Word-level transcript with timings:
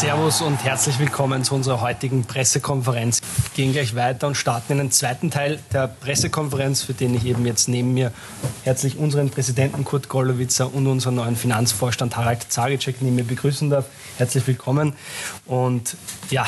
Servus 0.00 0.40
und 0.40 0.64
herzlich 0.64 0.98
willkommen 0.98 1.44
zu 1.44 1.54
unserer 1.54 1.82
heutigen 1.82 2.24
Pressekonferenz. 2.24 3.20
Wir 3.54 3.64
gehen 3.64 3.74
gleich 3.74 3.94
weiter 3.94 4.28
und 4.28 4.34
starten 4.34 4.72
in 4.72 4.78
den 4.78 4.90
zweiten 4.90 5.30
Teil 5.30 5.58
der 5.74 5.88
Pressekonferenz, 5.88 6.82
für 6.82 6.94
den 6.94 7.14
ich 7.14 7.26
eben 7.26 7.44
jetzt 7.44 7.68
neben 7.68 7.92
mir 7.92 8.10
herzlich 8.64 8.96
unseren 8.96 9.28
Präsidenten 9.28 9.84
Kurt 9.84 10.08
Gollowitzer 10.08 10.72
und 10.72 10.86
unseren 10.86 11.16
neuen 11.16 11.36
Finanzvorstand 11.36 12.16
Harald 12.16 12.50
Zagicek 12.50 13.02
neben 13.02 13.16
mir 13.16 13.24
begrüßen 13.24 13.68
darf. 13.68 13.84
Herzlich 14.16 14.46
willkommen. 14.46 14.94
Und 15.44 15.98
ja, 16.30 16.46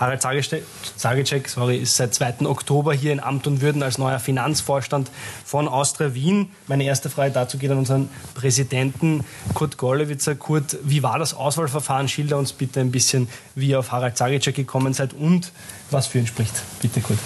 Harald 0.00 0.22
Zagicek 0.22 1.46
sorry, 1.46 1.76
ist 1.76 1.94
seit 1.94 2.14
2. 2.14 2.46
Oktober 2.46 2.94
hier 2.94 3.12
in 3.12 3.20
Amt 3.20 3.46
und 3.46 3.60
Würden 3.60 3.82
als 3.82 3.98
neuer 3.98 4.18
Finanzvorstand 4.18 5.10
von 5.44 5.68
Austria 5.68 6.14
Wien. 6.14 6.48
Meine 6.66 6.84
erste 6.84 7.10
Frage 7.10 7.32
dazu 7.32 7.58
geht 7.58 7.70
an 7.70 7.76
unseren 7.76 8.08
Präsidenten 8.32 9.24
Kurt 9.52 9.76
Gollewitzer. 9.76 10.36
Kurt, 10.36 10.78
wie 10.84 11.02
war 11.02 11.18
das 11.18 11.34
Auswahlverfahren? 11.34 12.08
Schilder 12.08 12.38
uns 12.38 12.54
bitte 12.54 12.80
ein 12.80 12.90
bisschen, 12.90 13.28
wie 13.54 13.68
ihr 13.68 13.78
auf 13.78 13.92
Harald 13.92 14.16
Zagicek 14.16 14.54
gekommen 14.54 14.94
seid 14.94 15.12
und 15.12 15.52
was 15.90 16.06
für 16.06 16.18
ihn 16.18 16.26
spricht. 16.26 16.62
Bitte, 16.80 17.02
Kurt. 17.02 17.18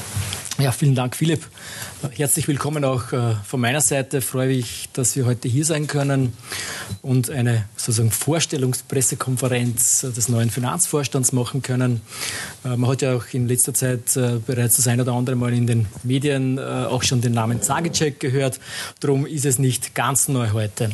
Ja, 0.57 0.71
vielen 0.71 0.95
Dank, 0.95 1.17
Philipp. 1.17 1.49
Herzlich 2.13 2.47
willkommen 2.47 2.85
auch 2.85 3.13
äh, 3.13 3.35
von 3.45 3.61
meiner 3.61 3.81
Seite. 3.81 4.21
Freue 4.21 4.47
mich, 4.47 4.89
dass 4.93 5.17
wir 5.17 5.27
heute 5.27 5.49
hier 5.49 5.65
sein 5.65 5.89
können 5.89 6.33
und 7.03 7.29
eine 7.29 7.65
sozusagen 7.77 8.13
Vorstellungspressekonferenz 8.13 10.03
des 10.03 10.29
neuen 10.29 10.51
Finanzvorstands 10.51 11.33
machen 11.33 11.63
können. 11.63 12.03
Äh, 12.65 12.77
man 12.77 12.89
hat 12.89 13.03
ja 13.03 13.17
auch 13.17 13.25
in 13.33 13.49
letzter 13.49 13.75
Zeit 13.75 14.17
äh, 14.17 14.39
bereits 14.47 14.77
das 14.77 14.87
ein 14.87 15.01
oder 15.01 15.13
andere 15.15 15.35
Mal 15.35 15.53
in 15.55 15.67
den 15.67 15.87
Medien 16.05 16.61
auch 16.61 17.03
schon 17.03 17.21
den 17.21 17.33
Namen 17.33 17.61
Zagicek 17.61 18.21
gehört. 18.21 18.61
Darum 19.01 19.27
ist 19.27 19.47
es 19.47 19.59
nicht 19.59 19.97
ganz 19.97 20.29
neu 20.29 20.51
heute. 20.53 20.91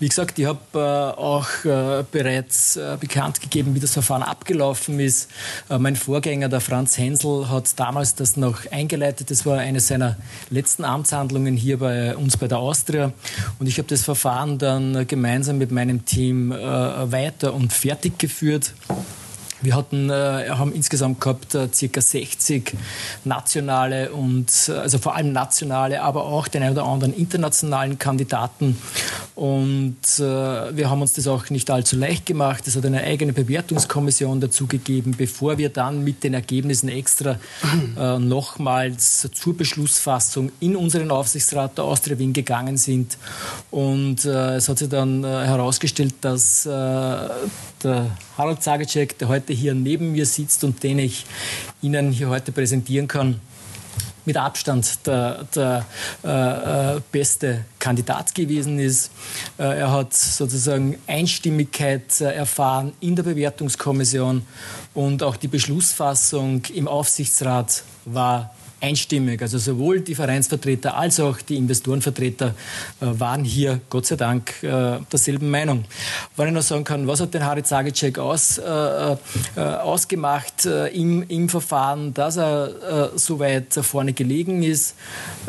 Wie 0.00 0.08
gesagt, 0.08 0.38
ich 0.38 0.46
habe 0.46 0.60
äh, 0.74 0.78
auch 1.20 1.48
äh, 1.64 2.04
bereits 2.10 2.76
äh, 2.76 2.96
bekannt 3.00 3.40
gegeben, 3.40 3.74
wie 3.74 3.80
das 3.80 3.94
Verfahren 3.94 4.22
abgelaufen 4.22 5.00
ist. 5.00 5.28
Äh, 5.68 5.78
mein 5.78 5.96
Vorgänger, 5.96 6.48
der 6.48 6.60
Franz 6.60 6.96
Hensel, 6.96 7.48
hat 7.50 7.78
damals 7.80 8.14
das 8.14 8.36
noch 8.36 8.70
eingeleitet. 8.70 9.32
Das 9.32 9.44
war 9.44 9.58
eine 9.58 9.80
seiner 9.80 10.16
letzten 10.50 10.84
Amtshandlungen 10.84 11.56
hier 11.56 11.78
bei 11.78 12.16
uns 12.16 12.36
bei 12.36 12.46
der 12.46 12.58
Austria. 12.58 13.12
Und 13.58 13.66
ich 13.66 13.78
habe 13.78 13.88
das 13.88 14.04
Verfahren 14.04 14.58
dann 14.58 15.04
gemeinsam 15.08 15.58
mit 15.58 15.72
meinem 15.72 16.04
Team 16.04 16.52
äh, 16.52 16.56
weiter 16.56 17.52
und 17.52 17.72
fertig 17.72 18.18
geführt. 18.18 18.74
Wir 19.60 19.74
hatten, 19.74 20.08
äh, 20.08 20.50
haben 20.50 20.72
insgesamt 20.72 21.20
gehabt 21.20 21.54
äh, 21.54 21.68
circa 21.72 22.00
60 22.00 22.74
nationale 23.24 24.12
und 24.12 24.50
äh, 24.68 24.72
also 24.72 24.98
vor 24.98 25.16
allem 25.16 25.32
nationale, 25.32 26.02
aber 26.02 26.26
auch 26.26 26.46
den 26.46 26.62
einen 26.62 26.72
oder 26.72 26.86
anderen 26.86 27.12
internationalen 27.12 27.98
Kandidaten. 27.98 28.78
Und 29.34 29.96
äh, 30.18 30.22
wir 30.22 30.90
haben 30.90 31.02
uns 31.02 31.14
das 31.14 31.26
auch 31.26 31.50
nicht 31.50 31.70
allzu 31.70 31.96
leicht 31.96 32.26
gemacht. 32.26 32.68
Es 32.68 32.76
hat 32.76 32.86
eine 32.86 33.02
eigene 33.02 33.32
Bewertungskommission 33.32 34.40
dazu 34.40 34.66
gegeben, 34.66 35.14
bevor 35.16 35.58
wir 35.58 35.70
dann 35.70 36.04
mit 36.04 36.22
den 36.22 36.34
Ergebnissen 36.34 36.88
extra 36.88 37.38
äh, 37.98 38.18
nochmals 38.18 39.28
zur 39.32 39.56
Beschlussfassung 39.56 40.52
in 40.60 40.76
unseren 40.76 41.10
Aufsichtsrat 41.10 41.78
der 41.78 41.84
Austria 41.84 42.18
Wien 42.18 42.32
gegangen 42.32 42.76
sind. 42.76 43.18
Und 43.72 44.24
äh, 44.24 44.56
es 44.56 44.68
hat 44.68 44.78
sich 44.78 44.88
dann 44.88 45.24
herausgestellt, 45.24 46.14
dass 46.20 46.68
der 47.84 48.10
Harald 48.36 48.62
Zagacek, 48.62 49.18
der 49.18 49.28
heute 49.28 49.52
hier 49.52 49.74
neben 49.74 50.12
mir 50.12 50.26
sitzt 50.26 50.64
und 50.64 50.82
den 50.82 50.98
ich 50.98 51.26
Ihnen 51.82 52.12
hier 52.12 52.28
heute 52.28 52.52
präsentieren 52.52 53.08
kann, 53.08 53.40
mit 54.28 54.36
Abstand 54.36 55.06
der, 55.06 55.44
der 55.54 55.86
äh, 56.22 56.96
äh, 56.96 57.00
beste 57.10 57.64
Kandidat 57.78 58.34
gewesen 58.34 58.78
ist. 58.78 59.10
Äh, 59.58 59.78
er 59.78 59.90
hat 59.90 60.12
sozusagen 60.12 60.98
Einstimmigkeit 61.06 62.20
äh, 62.20 62.34
erfahren 62.34 62.92
in 63.00 63.16
der 63.16 63.22
Bewertungskommission 63.22 64.42
und 64.92 65.22
auch 65.22 65.36
die 65.36 65.48
Beschlussfassung 65.48 66.62
im 66.74 66.88
Aufsichtsrat 66.88 67.82
war 68.04 68.54
einstimmig. 68.80 69.40
Also 69.42 69.58
sowohl 69.58 70.00
die 70.00 70.14
Vereinsvertreter 70.14 70.96
als 70.96 71.20
auch 71.20 71.40
die 71.40 71.56
Investorenvertreter 71.56 72.54
äh, 73.00 73.06
waren 73.20 73.44
hier, 73.44 73.80
Gott 73.90 74.06
sei 74.06 74.16
Dank, 74.16 74.62
äh, 74.62 74.98
derselben 75.10 75.50
Meinung. 75.50 75.84
Wenn 76.36 76.48
ich 76.48 76.54
noch 76.54 76.62
sagen 76.62 76.84
kann, 76.84 77.06
was 77.06 77.20
hat 77.20 77.34
den 77.34 77.44
Harit 77.44 77.66
Zagicek 77.66 78.18
aus, 78.18 78.58
äh, 78.58 78.62
äh, 78.62 79.16
ausgemacht 79.56 80.66
äh, 80.66 80.88
im, 80.88 81.24
im 81.28 81.48
Verfahren, 81.48 82.14
dass 82.14 82.36
er 82.36 83.12
äh, 83.14 83.18
so 83.18 83.38
weit 83.38 83.74
vorne 83.74 84.12
gelegen 84.12 84.62
ist. 84.62 84.94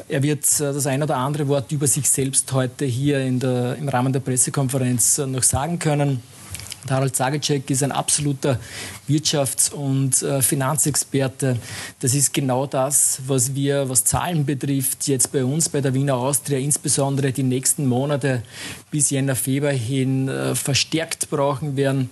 Er 0.08 0.24
wird 0.24 0.44
das 0.60 0.88
ein 0.88 1.04
oder 1.04 1.18
andere 1.18 1.48
Wort 1.48 1.72
über 1.72 1.88
sich 1.88 2.10
selbst 2.10 2.52
heute 2.54 2.86
hier 2.86 3.20
der, 3.32 3.76
im 3.76 3.90
Rahmen 3.90 4.14
der 4.14 4.20
Pressekonferenz 4.20 5.20
noch 5.20 5.44
sagen 5.44 5.80
können. 5.80 6.22
Harald 6.90 7.16
Zagacek 7.16 7.70
ist 7.70 7.84
ein 7.84 7.92
absoluter 7.92 8.60
Wirtschafts- 9.08 9.72
und 9.72 10.22
äh, 10.22 10.42
Finanzexperte. 10.42 11.58
Das 12.00 12.14
ist 12.14 12.34
genau 12.34 12.66
das, 12.66 13.20
was 13.28 13.56
wir, 13.56 13.90
was 13.90 14.04
Zahlen 14.04 14.46
betrifft, 14.46 15.08
jetzt 15.08 15.32
bei 15.32 15.44
uns 15.44 15.70
bei 15.70 15.82
der 15.82 15.94
Wiener 15.94 16.16
Austria 16.16 16.60
insbesondere 16.60 17.32
die 17.32 17.44
nächsten 17.44 17.86
Monate 17.86 18.44
bis 18.92 19.10
Jänner, 19.10 19.36
Februar 19.36 19.74
hin 19.74 20.28
äh, 20.28 20.56
verstärkt 20.56 21.30
brauchen 21.30 21.76
werden. 21.76 22.10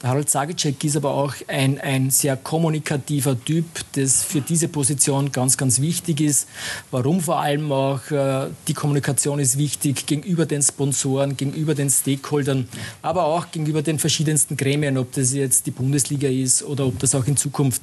Der 0.00 0.10
Harald 0.10 0.30
Zagicek 0.30 0.84
ist 0.84 0.96
aber 0.96 1.10
auch 1.10 1.34
ein, 1.48 1.80
ein 1.80 2.10
sehr 2.10 2.36
kommunikativer 2.36 3.36
Typ, 3.44 3.64
das 3.94 4.22
für 4.22 4.40
diese 4.40 4.68
Position 4.68 5.32
ganz, 5.32 5.56
ganz 5.56 5.80
wichtig 5.80 6.20
ist. 6.20 6.48
Warum 6.92 7.20
vor 7.20 7.40
allem 7.40 7.72
auch 7.72 8.08
äh, 8.12 8.46
die 8.68 8.74
Kommunikation 8.74 9.40
ist 9.40 9.58
wichtig 9.58 10.06
gegenüber 10.06 10.46
den 10.46 10.62
Sponsoren, 10.62 11.36
gegenüber 11.36 11.74
den 11.74 11.90
Stakeholdern, 11.90 12.68
aber 13.02 13.24
auch 13.24 13.50
gegenüber 13.50 13.82
den 13.82 13.98
verschiedensten 13.98 14.56
Gremien, 14.56 14.98
ob 14.98 15.10
das 15.12 15.32
jetzt 15.32 15.66
die 15.66 15.72
Bundesliga 15.72 16.28
ist 16.28 16.62
oder 16.62 16.86
ob 16.86 17.00
das 17.00 17.16
auch 17.16 17.26
in 17.26 17.36
Zukunft 17.36 17.82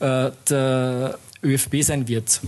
äh, 0.00 0.32
der 0.50 1.18
ÖFB 1.42 1.76
sein 1.80 2.06
wird. 2.08 2.42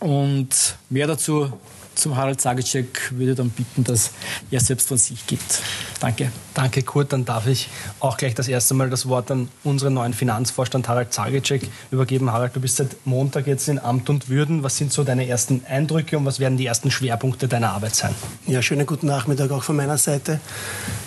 Und 0.00 0.78
mehr 0.88 1.06
dazu 1.06 1.52
zum 1.94 2.16
Harald 2.16 2.40
Zagicek 2.40 3.12
würde 3.12 3.34
dann 3.34 3.50
bitten, 3.50 3.84
dass 3.84 4.10
er 4.50 4.60
selbst 4.60 4.88
von 4.88 4.96
sich 4.96 5.26
gibt. 5.26 5.60
Danke. 6.00 6.32
Danke, 6.54 6.82
Kurt. 6.82 7.12
Dann 7.12 7.24
darf 7.24 7.46
ich 7.46 7.68
auch 8.00 8.16
gleich 8.16 8.34
das 8.34 8.48
erste 8.48 8.74
Mal 8.74 8.90
das 8.90 9.08
Wort 9.08 9.30
an 9.30 9.48
unseren 9.64 9.94
neuen 9.94 10.12
Finanzvorstand 10.12 10.88
Harald 10.88 11.12
Zagicek 11.12 11.68
übergeben. 11.90 12.30
Harald, 12.30 12.54
du 12.54 12.60
bist 12.60 12.76
seit 12.76 13.06
Montag 13.06 13.46
jetzt 13.46 13.68
in 13.68 13.78
Amt 13.78 14.10
und 14.10 14.28
Würden. 14.28 14.62
Was 14.62 14.76
sind 14.76 14.92
so 14.92 15.04
deine 15.04 15.26
ersten 15.26 15.64
Eindrücke 15.66 16.18
und 16.18 16.24
was 16.26 16.40
werden 16.40 16.58
die 16.58 16.66
ersten 16.66 16.90
Schwerpunkte 16.90 17.48
deiner 17.48 17.72
Arbeit 17.72 17.94
sein? 17.94 18.14
Ja, 18.46 18.60
schönen 18.62 18.86
guten 18.86 19.06
Nachmittag 19.06 19.50
auch 19.50 19.62
von 19.62 19.76
meiner 19.76 19.98
Seite. 19.98 20.40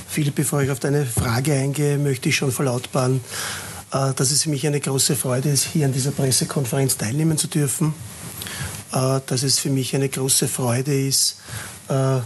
Philipp, 0.08 0.36
bevor 0.36 0.62
ich 0.62 0.72
auf 0.72 0.80
deine 0.80 1.06
Frage 1.06 1.54
eingehe, 1.54 1.98
möchte 1.98 2.30
ich 2.30 2.36
schon 2.36 2.52
verlautbaren, 2.52 3.22
äh, 3.92 4.14
dass 4.14 4.32
es 4.32 4.44
für 4.44 4.50
mich 4.50 4.66
eine 4.66 4.80
große 4.80 5.16
Freude 5.16 5.50
ist, 5.50 5.66
hier 5.66 5.86
an 5.86 5.94
dieser 5.94 6.12
Pressekonferenz 6.12 6.98
teilnehmen 6.98 7.38
zu 7.38 7.48
dürfen. 7.48 7.94
Äh, 8.96 9.20
dass 9.28 9.44
es 9.44 9.60
für 9.60 9.70
mich 9.70 9.94
eine 9.94 10.08
große 10.08 10.48
Freude 10.48 11.08
ist, 11.08 11.36
äh, 11.90 12.20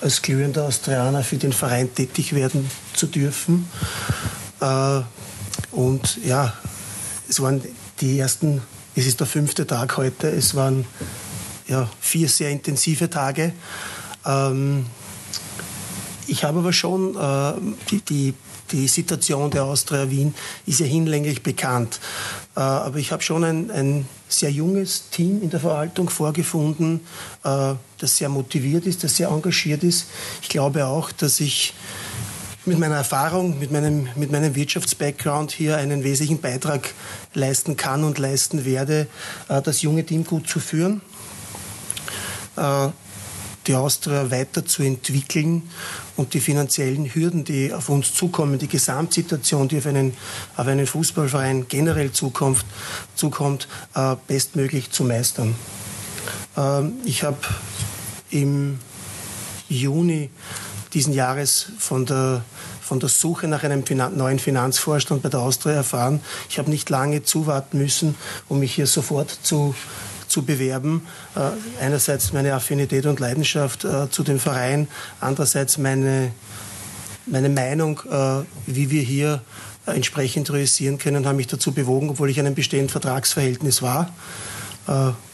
als 0.00 0.22
glühender 0.22 0.64
Austrianer 0.64 1.22
für 1.22 1.36
den 1.36 1.52
Verein 1.52 1.94
tätig 1.94 2.34
werden 2.34 2.68
zu 2.94 3.06
dürfen. 3.06 3.68
Äh, 4.60 5.00
und 5.70 6.18
ja, 6.24 6.54
es 7.28 7.40
waren 7.40 7.62
die 8.00 8.18
ersten, 8.18 8.62
es 8.96 9.06
ist 9.06 9.20
der 9.20 9.26
fünfte 9.26 9.66
Tag 9.66 9.98
heute, 9.98 10.30
es 10.30 10.54
waren 10.54 10.86
ja, 11.68 11.88
vier 12.00 12.28
sehr 12.28 12.50
intensive 12.50 13.10
Tage. 13.10 13.52
Ähm, 14.24 14.86
ich 16.26 16.44
habe 16.44 16.60
aber 16.60 16.72
schon 16.72 17.14
die, 17.90 18.00
die 18.00 18.34
die 18.72 18.88
Situation 18.88 19.50
der 19.50 19.64
Austria 19.64 20.10
Wien 20.10 20.34
ist 20.66 20.80
ja 20.80 20.86
hinlänglich 20.86 21.42
bekannt. 21.42 22.00
Äh, 22.56 22.60
aber 22.60 22.98
ich 22.98 23.12
habe 23.12 23.22
schon 23.22 23.44
ein, 23.44 23.70
ein, 23.70 24.08
sehr 24.28 24.50
junges 24.50 25.10
Team 25.10 25.42
in 25.42 25.50
der 25.50 25.60
Verwaltung 25.60 26.08
vorgefunden, 26.08 27.00
äh, 27.44 27.74
das 27.98 28.16
sehr 28.16 28.30
motiviert 28.30 28.86
ist, 28.86 29.04
das 29.04 29.16
sehr 29.16 29.28
engagiert 29.28 29.84
ist. 29.84 30.06
Ich 30.40 30.48
glaube 30.48 30.86
auch, 30.86 31.12
dass 31.12 31.38
ich 31.38 31.74
mit 32.64 32.78
meiner 32.78 32.96
Erfahrung, 32.96 33.58
mit 33.58 33.72
meinem, 33.72 34.08
mit 34.14 34.32
meinem 34.32 34.54
Wirtschaftsbackground 34.54 35.50
hier 35.50 35.76
einen 35.76 36.02
wesentlichen 36.02 36.40
Beitrag 36.40 36.94
leisten 37.34 37.76
kann 37.76 38.04
und 38.04 38.18
leisten 38.18 38.64
werde, 38.64 39.06
äh, 39.48 39.60
das 39.60 39.82
junge 39.82 40.04
Team 40.06 40.24
gut 40.24 40.48
zu 40.48 40.60
führen 40.60 41.02
die 43.66 43.74
Austria 43.74 44.30
weiterzuentwickeln 44.30 45.62
und 46.16 46.34
die 46.34 46.40
finanziellen 46.40 47.12
Hürden, 47.12 47.44
die 47.44 47.72
auf 47.72 47.88
uns 47.88 48.14
zukommen, 48.14 48.58
die 48.58 48.68
Gesamtsituation, 48.68 49.68
die 49.68 49.78
auf 49.78 49.86
einen, 49.86 50.14
auf 50.56 50.66
einen 50.66 50.86
Fußballverein 50.86 51.68
generell 51.68 52.12
zukommt, 52.12 52.64
zukommt 53.14 53.68
äh, 53.94 54.16
bestmöglich 54.26 54.90
zu 54.90 55.04
meistern. 55.04 55.54
Ähm, 56.56 56.94
ich 57.04 57.22
habe 57.22 57.38
im 58.30 58.78
Juni 59.68 60.30
diesen 60.92 61.14
Jahres 61.14 61.66
von 61.78 62.04
der, 62.04 62.44
von 62.80 63.00
der 63.00 63.08
Suche 63.08 63.48
nach 63.48 63.62
einem 63.62 63.84
neuen 64.14 64.38
Finanzvorstand 64.38 65.22
bei 65.22 65.28
der 65.28 65.40
Austria 65.40 65.74
erfahren. 65.74 66.20
Ich 66.50 66.58
habe 66.58 66.70
nicht 66.70 66.90
lange 66.90 67.22
zuwarten 67.22 67.78
müssen, 67.78 68.14
um 68.48 68.58
mich 68.60 68.74
hier 68.74 68.86
sofort 68.86 69.30
zu 69.42 69.74
zu 70.32 70.42
bewerben. 70.42 71.06
Äh, 71.36 71.84
einerseits 71.84 72.32
meine 72.32 72.54
Affinität 72.54 73.06
und 73.06 73.20
Leidenschaft 73.20 73.84
äh, 73.84 74.10
zu 74.10 74.22
dem 74.22 74.40
Verein, 74.40 74.88
andererseits 75.20 75.78
meine, 75.78 76.32
meine 77.26 77.50
Meinung, 77.50 78.00
äh, 78.10 78.44
wie 78.66 78.90
wir 78.90 79.02
hier 79.02 79.42
entsprechend 79.84 80.50
realisieren 80.50 80.98
können, 80.98 81.26
haben 81.26 81.36
mich 81.36 81.48
dazu 81.48 81.72
bewogen, 81.72 82.08
obwohl 82.10 82.30
ich 82.30 82.38
in 82.38 82.46
einem 82.46 82.54
bestehenden 82.54 82.88
Vertragsverhältnis 82.88 83.82
war. 83.82 84.12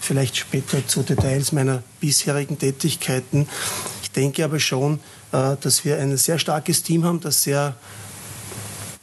Vielleicht 0.01 0.39
später 0.39 0.87
zu 0.87 1.03
Details 1.03 1.53
meiner 1.53 1.83
bisherigen 2.01 2.59
Tätigkeiten. 2.59 3.47
Ich 4.03 4.11
denke 4.11 4.43
aber 4.45 4.59
schon, 4.59 5.01
dass 5.31 5.85
wir 5.85 5.99
ein 5.99 6.17
sehr 6.17 6.39
starkes 6.39 6.83
Team 6.83 7.05
haben, 7.05 7.21
das 7.21 7.43
sehr 7.43 7.77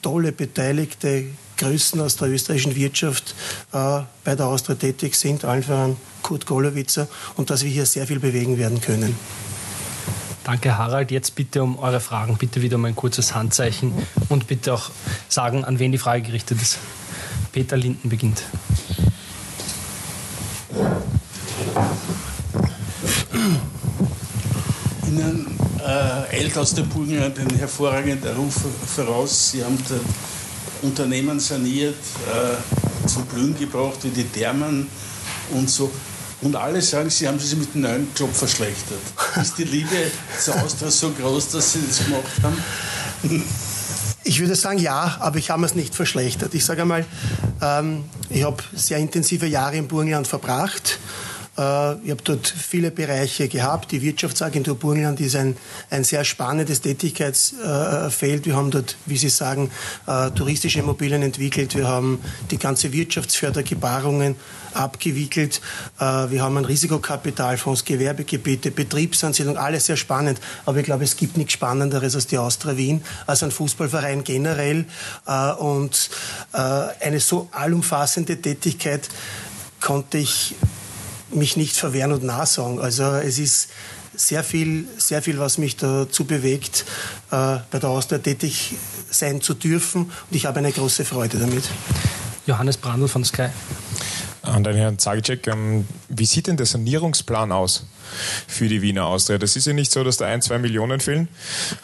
tolle 0.01 0.31
beteiligte 0.31 1.25
Größen 1.57 2.01
aus 2.01 2.17
der 2.17 2.29
österreichischen 2.29 2.75
Wirtschaft 2.75 3.35
äh, 3.71 4.01
bei 4.23 4.35
der 4.35 4.47
Austria 4.47 4.75
tätig 4.75 5.15
sind, 5.15 5.45
allen 5.45 5.63
voran 5.63 5.97
Kurt 6.21 6.45
Golowitzer, 6.45 7.07
und 7.35 7.49
dass 7.49 7.63
wir 7.63 7.69
hier 7.69 7.85
sehr 7.85 8.07
viel 8.07 8.19
bewegen 8.19 8.57
werden 8.57 8.81
können. 8.81 9.15
Danke, 10.45 10.77
Harald. 10.77 11.09
Jetzt 11.09 11.33
bitte 11.33 11.63
um 11.63 11.79
eure 11.79 11.99
Fragen. 11.99 12.37
Bitte 12.37 12.61
wieder 12.61 12.75
um 12.75 12.85
ein 12.85 12.95
kurzes 12.95 13.33
Handzeichen 13.33 13.93
und 14.29 14.45
bitte 14.45 14.75
auch 14.75 14.91
sagen, 15.27 15.65
an 15.65 15.79
wen 15.79 15.91
die 15.91 15.97
Frage 15.97 16.21
gerichtet 16.21 16.61
ist. 16.61 16.77
Peter 17.51 17.77
Linden 17.77 18.09
beginnt. 18.09 18.43
Ihnen 25.07 25.57
äh, 25.79 26.35
eilt 26.35 26.57
aus 26.59 26.75
der 26.75 26.83
Burgenland 26.83 27.39
ein 27.39 27.49
hervorragender 27.57 28.35
Ruf 28.35 28.65
voraus. 28.95 29.51
Sie 29.51 29.63
haben 29.63 29.77
Unternehmen 30.81 31.39
saniert, 31.39 31.95
äh, 32.27 33.07
zum 33.07 33.25
Blühen 33.25 33.57
gebracht, 33.57 33.99
wie 34.03 34.09
die 34.09 34.23
Thermen 34.23 34.87
und 35.51 35.69
so. 35.69 35.91
Und 36.41 36.55
alle 36.55 36.81
sagen, 36.81 37.09
sie 37.09 37.27
haben 37.27 37.39
sich 37.39 37.57
mit 37.57 37.73
dem 37.73 37.81
neuen 37.81 38.07
Job 38.15 38.33
verschlechtert. 38.33 38.99
Ist 39.41 39.57
die 39.57 39.63
Liebe 39.63 40.11
zur 40.39 40.61
Austria 40.61 40.91
so 40.91 41.11
groß, 41.11 41.49
dass 41.49 41.73
sie 41.73 41.79
das 41.87 42.05
gemacht 42.05 42.43
haben? 42.43 43.43
Ich 44.23 44.39
würde 44.39 44.55
sagen 44.55 44.79
ja, 44.79 45.17
aber 45.19 45.37
ich 45.37 45.49
habe 45.49 45.65
es 45.65 45.75
nicht 45.75 45.95
verschlechtert. 45.95 46.53
Ich 46.53 46.65
sage 46.65 46.81
einmal, 46.81 47.05
ähm, 47.61 48.05
ich 48.29 48.43
habe 48.43 48.61
sehr 48.73 48.97
intensive 48.97 49.45
Jahre 49.45 49.77
im 49.77 49.87
Burgenland 49.87 50.27
verbracht. 50.27 50.99
Äh, 51.57 51.95
ich 52.03 52.11
habe 52.11 52.21
dort 52.23 52.47
viele 52.47 52.91
Bereiche 52.91 53.47
gehabt. 53.47 53.91
Die 53.91 54.01
Wirtschaftsagentur 54.01 54.75
Burgenland 54.75 55.19
ist 55.21 55.35
ein, 55.35 55.55
ein 55.89 56.03
sehr 56.03 56.25
spannendes 56.25 56.81
Tätigkeitsfeld. 56.81 58.45
Wir 58.45 58.55
haben 58.55 58.71
dort, 58.71 58.97
wie 59.05 59.17
Sie 59.17 59.29
sagen, 59.29 59.71
äh, 60.07 60.31
touristische 60.31 60.79
Immobilien 60.79 61.21
entwickelt. 61.21 61.75
Wir 61.75 61.87
haben 61.87 62.19
die 62.51 62.57
ganze 62.57 62.91
Wirtschaftsfördergebarungen 62.91 64.35
abgewickelt. 64.73 65.61
Äh, 65.99 66.03
wir 66.03 66.43
haben 66.43 66.57
ein 66.57 66.65
Risikokapitalfonds, 66.65 67.85
Gewerbegebiete, 67.85 68.71
Betriebsansiedlung, 68.71 69.57
alles 69.57 69.85
sehr 69.85 69.97
spannend. 69.97 70.39
Aber 70.65 70.79
ich 70.79 70.85
glaube, 70.85 71.05
es 71.05 71.15
gibt 71.15 71.37
nichts 71.37 71.53
Spannenderes 71.53 72.15
als 72.15 72.27
die 72.27 72.37
Austria 72.37 72.75
Wien, 72.75 73.01
als 73.27 73.43
ein 73.43 73.51
Fußballverein 73.51 74.23
generell. 74.23 74.85
Und 75.59 76.09
eine 76.51 77.19
so 77.19 77.47
allumfassende 77.51 78.41
Tätigkeit 78.41 79.07
konnte 79.79 80.17
ich 80.17 80.55
mich 81.31 81.57
nicht 81.57 81.75
verwehren 81.75 82.11
und 82.11 82.23
nachsagen. 82.23 82.79
Also 82.79 83.03
es 83.03 83.39
ist 83.39 83.69
sehr 84.15 84.43
viel, 84.43 84.87
sehr 84.97 85.21
viel, 85.21 85.39
was 85.39 85.57
mich 85.57 85.75
dazu 85.77 86.25
bewegt, 86.25 86.85
äh, 87.31 87.57
bei 87.71 87.79
der 87.79 87.89
Austria 87.89 88.19
tätig 88.19 88.75
sein 89.09 89.41
zu 89.41 89.53
dürfen. 89.53 90.03
Und 90.03 90.35
ich 90.35 90.45
habe 90.45 90.59
eine 90.59 90.71
große 90.71 91.05
Freude 91.05 91.37
damit. 91.37 91.63
Johannes 92.47 92.77
Brandl 92.77 93.07
von 93.07 93.25
Sky. 93.25 93.47
An 94.43 94.63
den 94.63 94.75
Herrn 94.75 94.99
Zagicek, 94.99 95.47
ähm, 95.47 95.87
wie 96.07 96.25
sieht 96.25 96.47
denn 96.47 96.57
der 96.57 96.67
Sanierungsplan 96.67 97.51
aus 97.51 97.87
für 98.47 98.67
die 98.67 98.83
Wiener 98.83 99.05
Austria? 99.05 99.39
Das 99.39 99.55
ist 99.55 99.65
ja 99.65 99.73
nicht 99.73 99.91
so, 99.91 100.03
dass 100.03 100.17
da 100.17 100.27
ein, 100.27 100.43
zwei 100.43 100.59
Millionen 100.59 100.99
fehlen. 100.99 101.27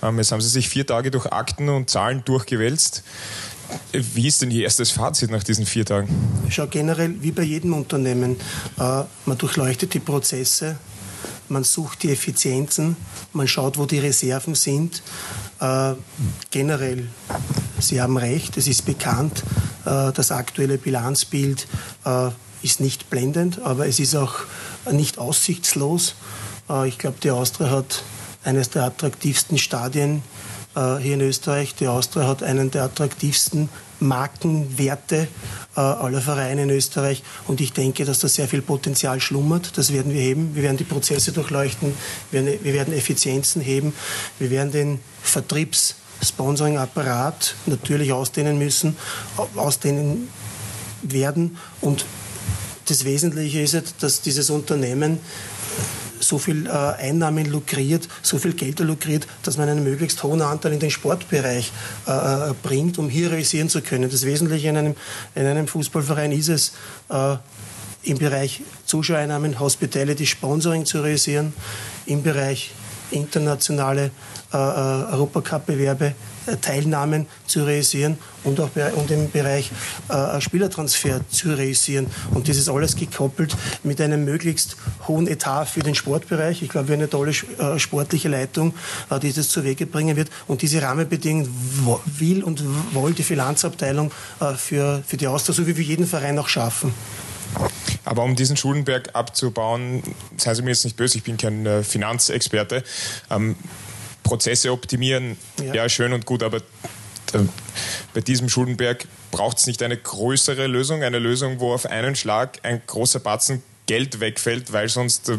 Ähm, 0.03 0.19
jetzt 0.19 0.31
haben 0.31 0.41
Sie 0.41 0.49
sich 0.49 0.69
vier 0.69 0.85
Tage 0.85 1.09
durch 1.09 1.25
Akten 1.25 1.69
und 1.69 1.89
Zahlen 1.89 2.23
durchgewälzt. 2.23 3.03
Wie 3.91 4.27
ist 4.27 4.41
denn 4.41 4.51
Ihr 4.51 4.63
erstes 4.63 4.91
Fazit 4.91 5.31
nach 5.31 5.43
diesen 5.43 5.65
vier 5.65 5.85
Tagen? 5.85 6.09
Schau, 6.49 6.67
generell 6.67 7.15
wie 7.21 7.31
bei 7.31 7.43
jedem 7.43 7.73
Unternehmen, 7.73 8.37
äh, 8.79 9.03
man 9.25 9.37
durchleuchtet 9.37 9.93
die 9.93 9.99
Prozesse, 9.99 10.77
man 11.49 11.63
sucht 11.63 12.03
die 12.03 12.11
Effizienzen, 12.11 12.95
man 13.33 13.47
schaut, 13.47 13.77
wo 13.77 13.85
die 13.85 13.99
Reserven 13.99 14.55
sind. 14.55 15.03
Äh, 15.59 15.93
generell, 16.49 17.07
Sie 17.79 18.01
haben 18.01 18.17
recht, 18.17 18.57
es 18.57 18.67
ist 18.67 18.85
bekannt, 18.85 19.43
äh, 19.85 20.11
das 20.13 20.31
aktuelle 20.31 20.77
Bilanzbild 20.77 21.67
äh, 22.05 22.29
ist 22.63 22.79
nicht 22.79 23.09
blendend, 23.09 23.61
aber 23.61 23.87
es 23.87 23.99
ist 23.99 24.15
auch 24.15 24.35
nicht 24.91 25.17
aussichtslos. 25.17 26.15
Äh, 26.69 26.87
ich 26.87 26.97
glaube, 26.97 27.17
die 27.21 27.31
Austria 27.31 27.69
hat 27.69 28.03
eines 28.43 28.69
der 28.69 28.83
attraktivsten 28.83 29.57
Stadien 29.57 30.23
äh, 30.75 30.97
hier 30.97 31.15
in 31.15 31.21
Österreich. 31.21 31.75
Die 31.75 31.87
Austria 31.87 32.27
hat 32.27 32.43
einen 32.43 32.71
der 32.71 32.83
attraktivsten 32.83 33.69
Markenwerte 33.99 35.27
äh, 35.75 35.79
aller 35.79 36.21
Vereine 36.21 36.63
in 36.63 36.69
Österreich. 36.69 37.23
Und 37.47 37.61
ich 37.61 37.73
denke, 37.73 38.05
dass 38.05 38.19
da 38.19 38.27
sehr 38.27 38.47
viel 38.47 38.61
Potenzial 38.61 39.21
schlummert. 39.21 39.77
Das 39.77 39.93
werden 39.93 40.13
wir 40.13 40.21
heben. 40.21 40.55
Wir 40.55 40.63
werden 40.63 40.77
die 40.77 40.83
Prozesse 40.83 41.31
durchleuchten. 41.31 41.93
Wir 42.31 42.45
werden, 42.45 42.63
wir 42.63 42.73
werden 42.73 42.93
Effizienzen 42.93 43.61
heben. 43.61 43.93
Wir 44.39 44.49
werden 44.49 44.71
den 44.71 44.99
Vertriebs- 45.23 45.95
Sponsoring-Apparat 46.23 47.55
natürlich 47.65 48.13
ausdehnen 48.13 48.57
müssen, 48.57 48.95
ausdehnen 49.55 50.29
werden. 51.01 51.57
Und 51.81 52.05
das 52.87 53.05
Wesentliche 53.05 53.61
ist, 53.61 53.95
dass 53.99 54.21
dieses 54.21 54.49
Unternehmen 54.49 55.19
so 56.21 56.37
viel 56.37 56.67
äh, 56.67 56.69
Einnahmen 56.69 57.45
lukriert, 57.45 58.07
so 58.21 58.37
viel 58.37 58.53
Geld 58.53 58.79
lukriert, 58.79 59.27
dass 59.43 59.57
man 59.57 59.69
einen 59.69 59.83
möglichst 59.83 60.23
hohen 60.23 60.41
Anteil 60.41 60.73
in 60.73 60.79
den 60.79 60.91
Sportbereich 60.91 61.71
äh, 62.07 62.11
äh, 62.11 62.53
bringt, 62.63 62.97
um 62.97 63.09
hier 63.09 63.31
realisieren 63.31 63.69
zu 63.69 63.81
können. 63.81 64.09
Das 64.09 64.25
Wesentliche 64.25 64.69
in 64.69 64.77
einem, 64.77 64.95
in 65.35 65.45
einem 65.45 65.67
Fußballverein 65.67 66.31
ist 66.31 66.49
es, 66.49 66.73
im 68.03 68.17
Bereich 68.17 68.61
Zuschauereinnahmen, 68.85 69.59
Hospitality, 69.59 70.25
Sponsoring 70.25 70.85
zu 70.85 71.01
realisieren, 71.01 71.53
im 72.05 72.23
Bereich 72.23 72.71
internationale 73.11 74.11
äh, 74.53 74.57
äh 74.57 75.13
Europacup-Bewerbe 75.13 76.13
äh, 76.47 76.57
Teilnahmen 76.57 77.27
zu 77.45 77.63
realisieren 77.63 78.17
und 78.43 78.59
auch 78.59 78.69
und 78.95 79.11
im 79.11 79.29
Bereich 79.29 79.71
äh, 80.09 80.41
Spielertransfer 80.41 81.21
zu 81.29 81.49
realisieren. 81.49 82.07
Und 82.33 82.49
das 82.49 82.57
ist 82.57 82.69
alles 82.69 82.95
gekoppelt 82.95 83.55
mit 83.83 84.01
einem 84.01 84.25
möglichst 84.25 84.75
hohen 85.07 85.27
Etat 85.27 85.65
für 85.65 85.81
den 85.81 85.93
Sportbereich. 85.93 86.63
Ich 86.63 86.69
glaube, 86.69 86.87
wir 86.87 86.93
haben 86.95 87.01
eine 87.01 87.09
tolle 87.09 87.31
äh, 87.31 87.77
sportliche 87.77 88.29
Leitung, 88.29 88.73
äh, 89.09 89.19
die 89.19 89.31
das 89.31 89.49
zu 89.49 89.63
Wege 89.63 89.85
bringen 89.85 90.15
wird. 90.15 90.29
Und 90.47 90.61
diese 90.63 90.81
Rahmenbedingungen 90.81 91.49
will 92.05 92.43
und 92.43 92.63
wollen 92.93 93.13
die 93.13 93.23
Finanzabteilung 93.23 94.11
äh, 94.39 94.53
für, 94.53 95.03
für 95.05 95.17
die 95.17 95.27
Austausch, 95.27 95.57
so 95.57 95.67
wie 95.67 95.73
für 95.73 95.81
jeden 95.81 96.07
Verein 96.07 96.39
auch 96.39 96.47
schaffen. 96.47 96.93
Aber 98.03 98.23
um 98.23 98.35
diesen 98.35 98.57
Schulenberg 98.57 99.09
abzubauen, 99.13 100.01
seien 100.37 100.55
Sie 100.55 100.61
mir 100.63 100.71
jetzt 100.71 100.85
nicht 100.85 100.97
böse, 100.97 101.17
ich 101.17 101.23
bin 101.23 101.37
kein 101.37 101.65
äh, 101.65 101.83
Finanzexperte. 101.83 102.83
Ähm, 103.29 103.55
Prozesse 104.23 104.71
optimieren, 104.71 105.37
ja. 105.59 105.73
ja, 105.73 105.89
schön 105.89 106.13
und 106.13 106.25
gut, 106.25 106.43
aber 106.43 106.57
äh, 106.57 107.39
bei 108.13 108.21
diesem 108.21 108.49
Schuldenberg 108.49 109.05
braucht 109.31 109.57
es 109.57 109.67
nicht 109.67 109.81
eine 109.83 109.97
größere 109.97 110.67
Lösung, 110.67 111.03
eine 111.03 111.19
Lösung, 111.19 111.59
wo 111.59 111.73
auf 111.73 111.85
einen 111.85 112.15
Schlag 112.15 112.59
ein 112.63 112.81
großer 112.85 113.19
Batzen 113.19 113.63
Geld 113.87 114.19
wegfällt, 114.19 114.71
weil 114.73 114.89
sonst 114.89 115.29
äh, 115.29 115.37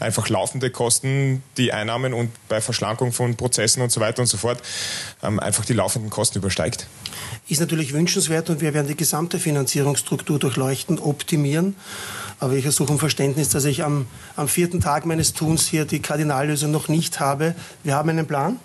einfach 0.00 0.28
laufende 0.28 0.70
Kosten, 0.70 1.42
die 1.56 1.72
Einnahmen 1.72 2.14
und 2.14 2.30
bei 2.48 2.60
Verschlankung 2.60 3.12
von 3.12 3.36
Prozessen 3.36 3.82
und 3.82 3.90
so 3.90 4.00
weiter 4.00 4.22
und 4.22 4.26
so 4.26 4.36
fort 4.36 4.62
ähm, 5.22 5.40
einfach 5.40 5.64
die 5.64 5.72
laufenden 5.72 6.10
Kosten 6.10 6.38
übersteigt. 6.38 6.86
Ist 7.48 7.60
natürlich 7.60 7.92
wünschenswert 7.92 8.48
und 8.48 8.60
wir 8.60 8.72
werden 8.74 8.88
die 8.88 8.96
gesamte 8.96 9.38
Finanzierungsstruktur 9.38 10.38
durchleuchten, 10.38 10.98
optimieren. 10.98 11.76
Aber 12.40 12.54
ich 12.54 12.64
ersuche 12.64 12.92
um 12.92 12.98
Verständnis, 12.98 13.50
dass 13.50 13.64
ich 13.64 13.84
am, 13.84 14.06
am 14.36 14.48
vierten 14.48 14.80
Tag 14.80 15.06
meines 15.06 15.34
Tuns 15.34 15.66
hier 15.66 15.84
die 15.84 16.00
Kardinallösung 16.00 16.70
noch 16.70 16.88
nicht 16.88 17.20
habe. 17.20 17.54
Wir 17.82 17.94
haben 17.94 18.08
einen 18.08 18.26
Plan 18.26 18.58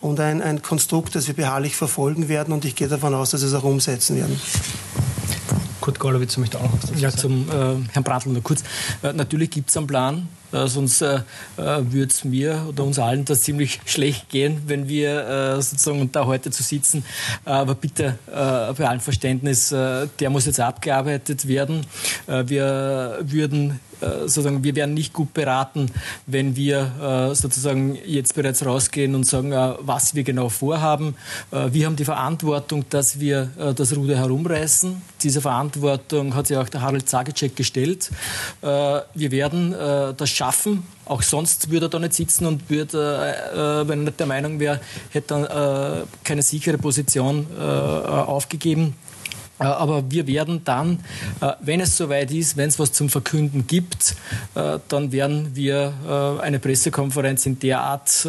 und 0.00 0.20
ein, 0.20 0.42
ein 0.42 0.60
Konstrukt, 0.60 1.14
das 1.14 1.26
wir 1.26 1.34
beharrlich 1.34 1.76
verfolgen 1.76 2.28
werden 2.28 2.52
und 2.52 2.64
ich 2.64 2.76
gehe 2.76 2.88
davon 2.88 3.14
aus, 3.14 3.30
dass 3.30 3.40
wir 3.40 3.48
es 3.48 3.54
auch 3.54 3.64
umsetzen 3.64 4.16
werden. 4.16 4.38
Kurt 5.84 5.98
Golowitz 5.98 6.38
möchte 6.38 6.56
auch 6.56 6.62
noch 6.62 6.72
was 6.72 6.80
dazu 6.80 6.94
ja, 6.94 7.10
sagen. 7.10 7.20
zum 7.20 7.48
äh, 7.50 7.92
Herrn 7.92 8.04
Bratl 8.04 8.30
nur 8.30 8.42
kurz. 8.42 8.62
Äh, 9.02 9.12
natürlich 9.12 9.50
gibt 9.50 9.68
es 9.68 9.76
einen 9.76 9.86
Plan, 9.86 10.28
sonst 10.66 11.02
äh, 11.02 11.20
äh 11.56 11.82
würde 11.92 12.08
es 12.08 12.24
mir 12.24 12.66
oder 12.68 12.84
uns 12.84 12.98
allen 12.98 13.24
das 13.24 13.42
ziemlich 13.42 13.80
schlecht 13.86 14.28
gehen, 14.28 14.62
wenn 14.66 14.88
wir 14.88 15.56
äh, 15.56 15.62
sozusagen 15.62 16.10
da 16.12 16.26
heute 16.26 16.50
zu 16.50 16.62
sitzen. 16.62 17.04
aber 17.44 17.74
bitte 17.74 18.18
bei 18.26 18.88
allem 18.88 19.00
Verständnis, 19.00 19.68
der 19.68 20.30
muss 20.30 20.46
jetzt 20.46 20.60
abgearbeitet 20.60 21.46
werden. 21.46 21.86
wir 22.26 23.18
würden 23.22 23.80
äh, 24.04 24.20
sozusagen, 24.22 24.64
wir 24.64 24.74
wären 24.74 24.94
nicht 24.94 25.12
gut 25.12 25.32
beraten, 25.34 25.86
wenn 26.26 26.56
wir 26.56 27.30
äh, 27.30 27.34
sozusagen 27.34 27.98
jetzt 28.06 28.34
bereits 28.34 28.64
rausgehen 28.64 29.14
und 29.14 29.24
sagen, 29.24 29.52
äh, 29.52 29.74
was 29.80 30.14
wir 30.14 30.24
genau 30.24 30.48
vorhaben. 30.48 31.14
wir 31.50 31.86
haben 31.86 31.96
die 31.96 32.04
Verantwortung, 32.04 32.84
dass 32.90 33.20
wir 33.20 33.48
das 33.76 33.96
Ruder 33.96 34.16
herumreißen. 34.16 35.00
Diese 35.22 35.40
Verantwortung 35.40 36.34
hat 36.34 36.46
sich 36.46 36.56
auch 36.56 36.68
der 36.68 36.80
Harald 36.80 37.08
Zagicek 37.08 37.56
gestellt. 37.56 38.10
wir 38.60 39.30
werden 39.30 39.72
das 40.16 40.30
schaffen 40.30 40.43
schaffen. 40.44 40.82
Auch 41.06 41.22
sonst 41.22 41.70
würde 41.70 41.86
er 41.86 41.90
da 41.90 41.98
nicht 41.98 42.14
sitzen 42.14 42.46
und 42.46 42.68
würde, 42.70 43.34
äh, 43.52 43.88
wenn 43.88 44.00
er 44.00 44.04
nicht 44.04 44.20
der 44.20 44.26
Meinung 44.26 44.60
wäre, 44.60 44.80
hätte 45.10 45.34
er 45.34 46.02
äh, 46.02 46.04
keine 46.22 46.42
sichere 46.42 46.78
Position 46.78 47.46
äh, 47.58 47.62
aufgegeben. 47.62 48.94
Äh, 49.60 49.64
aber 49.64 50.10
wir 50.10 50.26
werden 50.26 50.62
dann, 50.64 51.00
äh, 51.40 51.52
wenn 51.60 51.80
es 51.80 51.96
soweit 51.96 52.30
ist, 52.30 52.56
wenn 52.56 52.68
es 52.68 52.78
was 52.78 52.92
zum 52.92 53.08
Verkünden 53.08 53.66
gibt, 53.66 54.16
äh, 54.54 54.78
dann 54.88 55.12
werden 55.12 55.54
wir 55.54 55.92
eine 56.42 56.58
Pressekonferenz 56.58 57.46
in 57.46 57.58
der 57.58 57.80
Art 57.80 58.26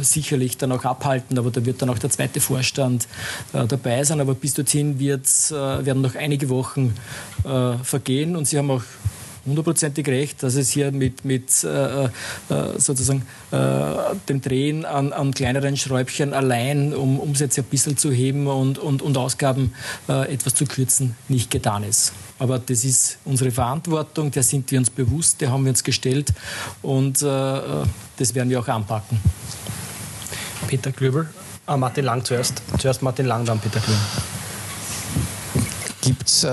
sicherlich 0.00 0.56
dann 0.56 0.72
auch 0.72 0.84
abhalten. 0.84 1.38
Aber 1.38 1.50
da 1.50 1.64
wird 1.64 1.82
dann 1.82 1.90
auch 1.90 1.98
der 1.98 2.10
zweite 2.10 2.40
Vorstand 2.40 3.06
dabei 3.52 4.04
sein. 4.04 4.20
Aber 4.20 4.34
bis 4.34 4.54
dorthin 4.54 4.98
werden 4.98 6.00
noch 6.00 6.14
einige 6.14 6.48
Wochen 6.48 6.94
vergehen. 7.82 8.36
Und 8.36 8.46
Sie 8.46 8.58
haben 8.58 8.70
auch 8.70 8.82
hundertprozentig 9.46 10.06
recht, 10.08 10.42
dass 10.42 10.54
es 10.54 10.70
hier 10.70 10.92
mit, 10.92 11.24
mit 11.24 11.64
äh, 11.64 12.04
äh, 12.04 12.08
sozusagen 12.78 13.22
äh, 13.50 13.56
dem 14.28 14.40
Drehen 14.40 14.84
an, 14.84 15.12
an, 15.12 15.32
kleineren 15.32 15.76
Schräubchen 15.76 16.32
allein, 16.32 16.94
um 16.94 17.18
Umsätze 17.18 17.60
ein 17.60 17.64
bisschen 17.64 17.96
zu 17.96 18.10
heben 18.10 18.46
und, 18.46 18.78
und, 18.78 19.02
und 19.02 19.16
Ausgaben 19.16 19.72
äh, 20.08 20.32
etwas 20.32 20.54
zu 20.54 20.64
kürzen, 20.66 21.16
nicht 21.28 21.50
getan 21.50 21.84
ist. 21.84 22.12
Aber 22.38 22.58
das 22.58 22.84
ist 22.84 23.18
unsere 23.24 23.50
Verantwortung, 23.50 24.30
der 24.30 24.42
sind 24.42 24.70
wir 24.70 24.78
uns 24.78 24.90
bewusst, 24.90 25.40
der 25.40 25.50
haben 25.50 25.64
wir 25.64 25.70
uns 25.70 25.84
gestellt 25.84 26.32
und 26.82 27.22
äh, 27.22 27.26
äh, 27.26 27.84
das 28.16 28.34
werden 28.34 28.50
wir 28.50 28.60
auch 28.60 28.68
anpacken. 28.68 29.20
Peter 30.66 30.92
Klöbel, 30.92 31.28
ah, 31.66 31.76
Martin 31.76 32.04
Lang 32.04 32.24
zuerst. 32.24 32.62
Zuerst 32.78 33.02
Martin 33.02 33.26
Lang, 33.26 33.44
dann 33.44 33.60
Peter 33.60 33.80
Klöbel. 33.80 34.00
Gibt 36.00 36.28
es 36.28 36.46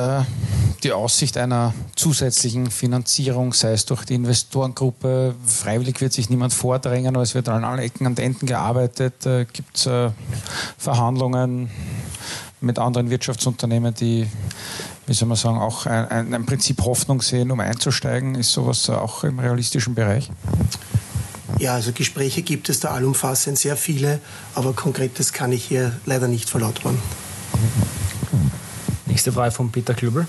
die 0.83 0.93
Aussicht 0.93 1.38
einer 1.38 1.73
zusätzlichen 1.95 2.71
Finanzierung, 2.71 3.53
sei 3.53 3.73
es 3.73 3.85
durch 3.85 4.05
die 4.05 4.15
Investorengruppe. 4.15 5.35
Freiwillig 5.45 6.01
wird 6.01 6.13
sich 6.13 6.29
niemand 6.29 6.53
vordrängen, 6.53 7.15
aber 7.15 7.23
es 7.23 7.35
wird 7.35 7.50
an 7.50 7.63
allen 7.63 7.79
Ecken 7.79 8.07
und 8.07 8.19
Enden 8.19 8.45
gearbeitet. 8.45 9.25
Äh, 9.25 9.45
Gibt 9.51 9.77
es 9.77 9.85
äh, 9.85 10.11
Verhandlungen 10.77 11.69
mit 12.61 12.79
anderen 12.79 13.09
Wirtschaftsunternehmen, 13.09 13.93
die, 13.93 14.27
wie 15.07 15.13
soll 15.13 15.27
man 15.27 15.38
sagen, 15.38 15.57
auch 15.57 15.85
ein, 15.85 16.07
ein, 16.07 16.33
ein 16.33 16.45
Prinzip 16.45 16.81
Hoffnung 16.81 17.21
sehen, 17.21 17.51
um 17.51 17.59
einzusteigen? 17.59 18.35
Ist 18.35 18.51
sowas 18.51 18.89
auch 18.89 19.23
im 19.23 19.39
realistischen 19.39 19.95
Bereich? 19.95 20.29
Ja, 21.59 21.75
also 21.75 21.91
Gespräche 21.91 22.41
gibt 22.41 22.69
es 22.69 22.79
da 22.79 22.89
allumfassend 22.89 23.57
sehr 23.57 23.77
viele, 23.77 24.19
aber 24.55 24.73
Konkretes 24.73 25.33
kann 25.33 25.51
ich 25.51 25.63
hier 25.63 25.91
leider 26.05 26.27
nicht 26.27 26.50
verlautbaren. 26.50 26.97
Nächste 29.12 29.34
Frage 29.34 29.51
von 29.51 29.70
Peter 29.70 29.94
Klübel. 29.94 30.25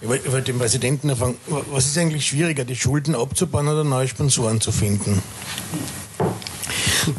Ich 0.00 0.08
wollte, 0.08 0.26
ich 0.26 0.32
wollte 0.32 0.52
den 0.52 0.58
Präsidenten 0.58 1.10
erfahren, 1.10 1.36
was 1.70 1.86
ist 1.86 1.96
eigentlich 1.96 2.26
schwieriger, 2.26 2.64
die 2.64 2.74
Schulden 2.74 3.14
abzubauen 3.14 3.68
oder 3.68 3.84
neue 3.84 4.08
Sponsoren 4.08 4.60
zu 4.60 4.72
finden? 4.72 5.22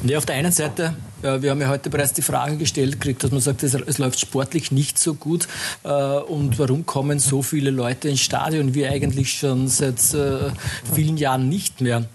Ja, 0.04 0.18
auf 0.18 0.26
der 0.26 0.36
einen 0.36 0.52
Seite, 0.52 0.96
äh, 1.22 1.42
wir 1.42 1.52
haben 1.52 1.62
ja 1.62 1.70
heute 1.70 1.90
bereits 1.90 2.12
die 2.12 2.22
Frage 2.22 2.58
gestellt 2.58 3.00
gekriegt, 3.00 3.24
dass 3.24 3.32
man 3.32 3.40
sagt, 3.40 3.64
es, 3.64 3.74
es 3.74 3.98
läuft 4.00 4.20
sportlich 4.20 4.70
nicht 4.70 5.00
so 5.00 5.14
gut. 5.14 5.48
Äh, 5.86 5.88
und 5.88 6.60
warum 6.60 6.86
kommen 6.86 7.20
so 7.20 7.42
viele 7.42 7.72
Leute 7.72 8.10
ins 8.10 8.20
Stadion, 8.20 8.76
wie 8.76 8.86
eigentlich 8.86 9.32
schon 9.32 9.70
seit 9.70 10.14
äh, 10.14 10.52
vielen 10.94 11.16
Jahren 11.16 11.48
nicht 11.48 11.80
mehr? 11.80 12.06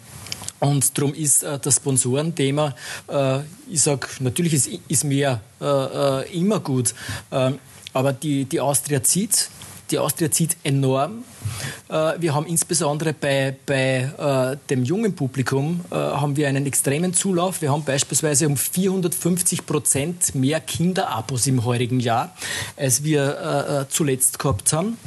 Und 0.61 0.99
darum 0.99 1.15
ist 1.15 1.45
äh, 1.45 1.59
das 1.59 1.77
Sponsorenthema, 1.77 2.75
äh, 3.09 3.39
ich 3.71 3.81
sage, 3.81 4.07
natürlich 4.21 4.53
ist, 4.53 4.69
ist 4.89 5.05
mehr 5.05 5.41
äh, 5.63 6.39
immer 6.39 6.61
gut, 6.61 6.95
ähm, 7.33 7.59
aber 7.99 8.12
die, 8.12 8.45
die 8.45 8.61
Austria 8.61 9.02
zieht 9.02 9.50
die 9.90 9.99
Austria 9.99 10.31
zieht 10.31 10.57
enorm. 10.64 11.25
Äh, 11.88 12.21
wir 12.21 12.35
haben 12.35 12.47
insbesondere 12.47 13.14
bei, 13.14 13.57
bei 13.64 14.11
äh, 14.52 14.57
dem 14.69 14.85
jungen 14.85 15.14
Publikum 15.14 15.81
äh, 15.90 15.95
haben 15.95 16.37
wir 16.37 16.47
einen 16.47 16.67
extremen 16.67 17.14
Zulauf. 17.14 17.62
Wir 17.62 17.73
haben 17.73 17.85
beispielsweise 17.85 18.47
um 18.47 18.57
450 18.59 19.64
Prozent 19.64 20.35
mehr 20.35 20.61
Kinderabos 20.61 21.47
im 21.47 21.64
heurigen 21.64 22.00
Jahr, 22.00 22.37
als 22.76 23.02
wir 23.02 23.87
zuletzt 23.88 24.38
gehabt 24.38 24.75
haben. 24.75 24.99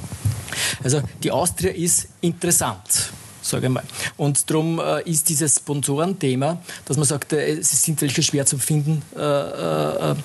Also 0.84 1.02
die 1.22 1.32
Austria 1.32 1.72
ist 1.72 2.08
interessant 2.22 3.12
sage 3.42 3.68
ich 3.68 3.72
mal. 3.72 3.84
Und 4.18 4.50
darum 4.50 4.80
äh, 4.80 5.02
ist 5.10 5.28
dieses 5.30 5.58
Sponsorenthema, 5.58 6.62
dass 6.86 6.98
man 6.98 7.06
sagt, 7.06 7.34
äh, 7.34 7.58
es 7.58 7.70
sind 7.84 8.02
welche 8.02 8.24
schwer 8.24 8.46
zu 8.46 8.58
finden, 8.58 9.02
äh, 9.16 10.16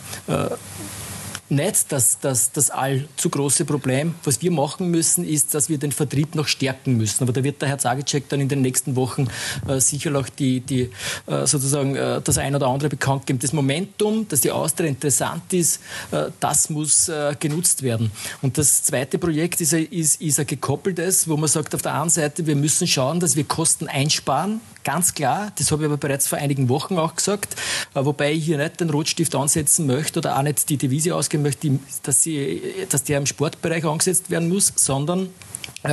nicht 1.49 1.93
das, 1.93 2.19
das, 2.21 2.53
das 2.53 2.71
allzu 2.71 3.31
große 3.31 3.65
Problem. 3.65 4.15
Was 4.25 4.43
wir 4.43 4.51
machen 4.51 4.91
müssen, 4.91 5.27
ist, 5.27 5.55
dass 5.55 5.69
wir 5.69 5.79
den 5.79 5.93
Vertrieb 5.93 6.35
noch 6.35 6.49
stärken 6.49 6.97
müssen. 6.97 7.23
Aber 7.23 7.33
da 7.33 7.45
wird 7.45 7.63
der 7.63 7.69
Herr 7.69 7.79
Zagicek 7.79 8.29
dann 8.29 8.41
in 8.41 8.49
den 8.49 8.63
nächsten 8.63 8.97
Wochen 8.97 9.29
äh, 9.69 9.81
sicher 9.81 10.17
auch 10.19 10.29
die, 10.29 10.61
die, 10.61 10.91
äh, 11.27 11.47
sozusagen 11.47 11.95
äh, 11.97 12.21
das 12.23 12.39
ein 12.39 12.55
oder 12.55 12.67
andere 12.67 12.89
bekannt 12.89 13.27
geben. 13.27 13.39
Das 13.39 13.53
Momentum, 13.53 14.27
dass 14.29 14.41
die 14.41 14.51
Austria 14.51 14.89
interessant 14.89 15.53
ist, 15.53 15.81
äh, 16.11 16.25
das 16.41 16.71
muss 16.71 17.09
äh, 17.09 17.35
genutzt 17.39 17.83
werden. 17.83 18.11
Und 18.43 18.59
das 18.59 18.83
zweite 18.83 19.19
Projekt 19.19 19.61
ist, 19.61 19.73
ist, 19.73 20.21
ist 20.21 20.41
ein 20.41 20.47
gekoppeltes, 20.47 21.29
wo 21.29 21.37
man 21.37 21.49
sagt, 21.49 21.75
auf 21.75 21.83
der 21.83 22.01
einen 22.01 22.11
Seite, 22.11 22.47
wir 22.47 22.57
müssen 22.57 22.87
schauen, 22.87 23.21
dass 23.21 23.37
wir 23.37 23.45
Kosten 23.45 23.89
einsparen, 23.89 24.61
ganz 24.87 25.15
klar. 25.15 25.53
Das 25.59 25.73
habe 25.73 25.83
ich 25.83 25.87
aber 25.87 25.97
bereits 25.97 26.29
vor 26.29 26.39
einigen 26.39 26.69
Wochen 26.69 26.97
auch 26.97 27.17
gesagt, 27.17 27.57
äh, 27.95 28.05
wobei 28.05 28.33
ich 28.33 28.45
hier 28.45 28.57
nicht 28.57 28.81
den 28.81 28.89
Rotstift 28.89 29.35
ansetzen 29.35 29.87
möchte 29.87 30.21
oder 30.21 30.39
auch 30.39 30.43
nicht 30.43 30.69
die 30.69 30.77
Devise 30.77 31.15
ausgeben 31.15 31.43
möchte, 31.43 31.79
dass, 32.05 32.23
sie, 32.23 32.63
dass 32.89 33.03
der 33.03 33.19
im 33.19 33.27
Sportbereich 33.27 33.85
angesetzt 33.85 34.31
werden 34.31 34.49
muss, 34.49 34.73
sondern 34.77 35.29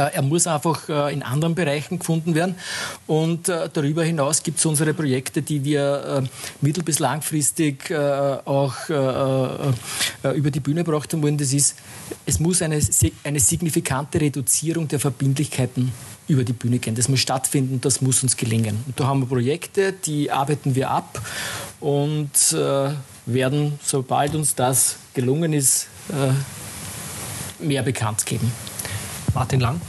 er 0.01 0.21
muss 0.21 0.47
einfach 0.47 0.89
äh, 0.89 1.13
in 1.13 1.23
anderen 1.23 1.55
Bereichen 1.55 1.99
gefunden 1.99 2.35
werden. 2.35 2.55
Und 3.07 3.49
äh, 3.49 3.69
darüber 3.71 4.03
hinaus 4.03 4.43
gibt 4.43 4.59
es 4.59 4.65
unsere 4.65 4.93
Projekte, 4.93 5.41
die 5.41 5.63
wir 5.63 6.23
mittel- 6.61 6.83
bis 6.83 6.99
langfristig 6.99 7.91
auch 7.93 8.73
über 8.89 10.51
die 10.51 10.59
Bühne 10.59 10.83
brachten 10.83 11.21
wollen. 11.21 11.37
Das 11.37 11.53
ist, 11.53 11.75
es 12.25 12.39
muss 12.39 12.61
eine, 12.61 12.79
eine 13.23 13.39
signifikante 13.39 14.19
Reduzierung 14.19 14.87
der 14.87 14.99
Verbindlichkeiten 14.99 15.91
über 16.27 16.43
die 16.43 16.53
Bühne 16.53 16.79
gehen. 16.79 16.95
Das 16.95 17.09
muss 17.09 17.19
stattfinden, 17.19 17.81
das 17.81 18.01
muss 18.01 18.23
uns 18.23 18.37
gelingen. 18.37 18.83
Und 18.85 18.99
da 18.99 19.07
haben 19.07 19.21
wir 19.21 19.27
Projekte, 19.27 19.93
die 19.93 20.31
arbeiten 20.31 20.75
wir 20.75 20.89
ab 20.89 21.21
und 21.79 22.55
werden, 23.25 23.79
sobald 23.83 24.35
uns 24.35 24.55
das 24.55 24.97
gelungen 25.13 25.53
ist, 25.53 25.87
äh, 26.09 27.63
mehr 27.63 27.83
bekannt 27.83 28.25
geben. 28.25 28.51
Martin 29.33 29.59
Lang. 29.59 29.81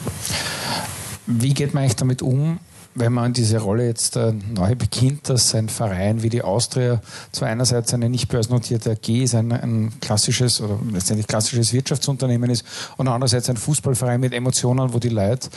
Wie 1.27 1.55
geht 1.55 1.75
man 1.75 1.83
eigentlich 1.83 1.97
damit 1.97 2.23
um, 2.23 2.59
wenn 2.95 3.13
man 3.13 3.33
diese 3.33 3.59
Rolle 3.59 3.87
jetzt 3.87 4.17
äh, 4.17 4.33
neu 4.55 4.75
beginnt, 4.77 5.29
dass 5.29 5.55
ein 5.55 5.69
Verein 5.69 6.23
wie 6.23 6.29
die 6.29 6.43
Austria 6.43 7.01
zwar 7.33 7.49
einerseits 7.49 7.93
eine 7.93 8.09
nicht 8.09 8.29
börsennotierte 8.29 8.93
AG 8.93 9.09
ist, 9.09 9.35
ein, 9.35 9.53
ein 9.53 9.93
klassisches 10.01 10.61
oder 10.61 10.79
letztendlich 10.93 11.27
klassisches 11.27 11.73
Wirtschaftsunternehmen 11.73 12.51
ist 12.51 12.65
und 12.97 13.09
andererseits 13.09 13.51
ein 13.51 13.57
Fußballverein 13.57 14.21
mit 14.21 14.33
Emotionen, 14.33 14.93
wo 14.93 14.99
die 14.99 15.09
Leute 15.09 15.49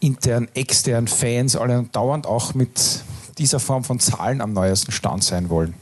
intern, 0.00 0.48
extern, 0.54 1.08
Fans 1.08 1.56
alle 1.56 1.84
dauernd 1.90 2.26
auch 2.26 2.54
mit 2.54 3.02
dieser 3.38 3.58
Form 3.58 3.82
von 3.82 3.98
Zahlen 3.98 4.40
am 4.40 4.52
neuesten 4.52 4.92
Stand 4.92 5.24
sein 5.24 5.48
wollen 5.48 5.74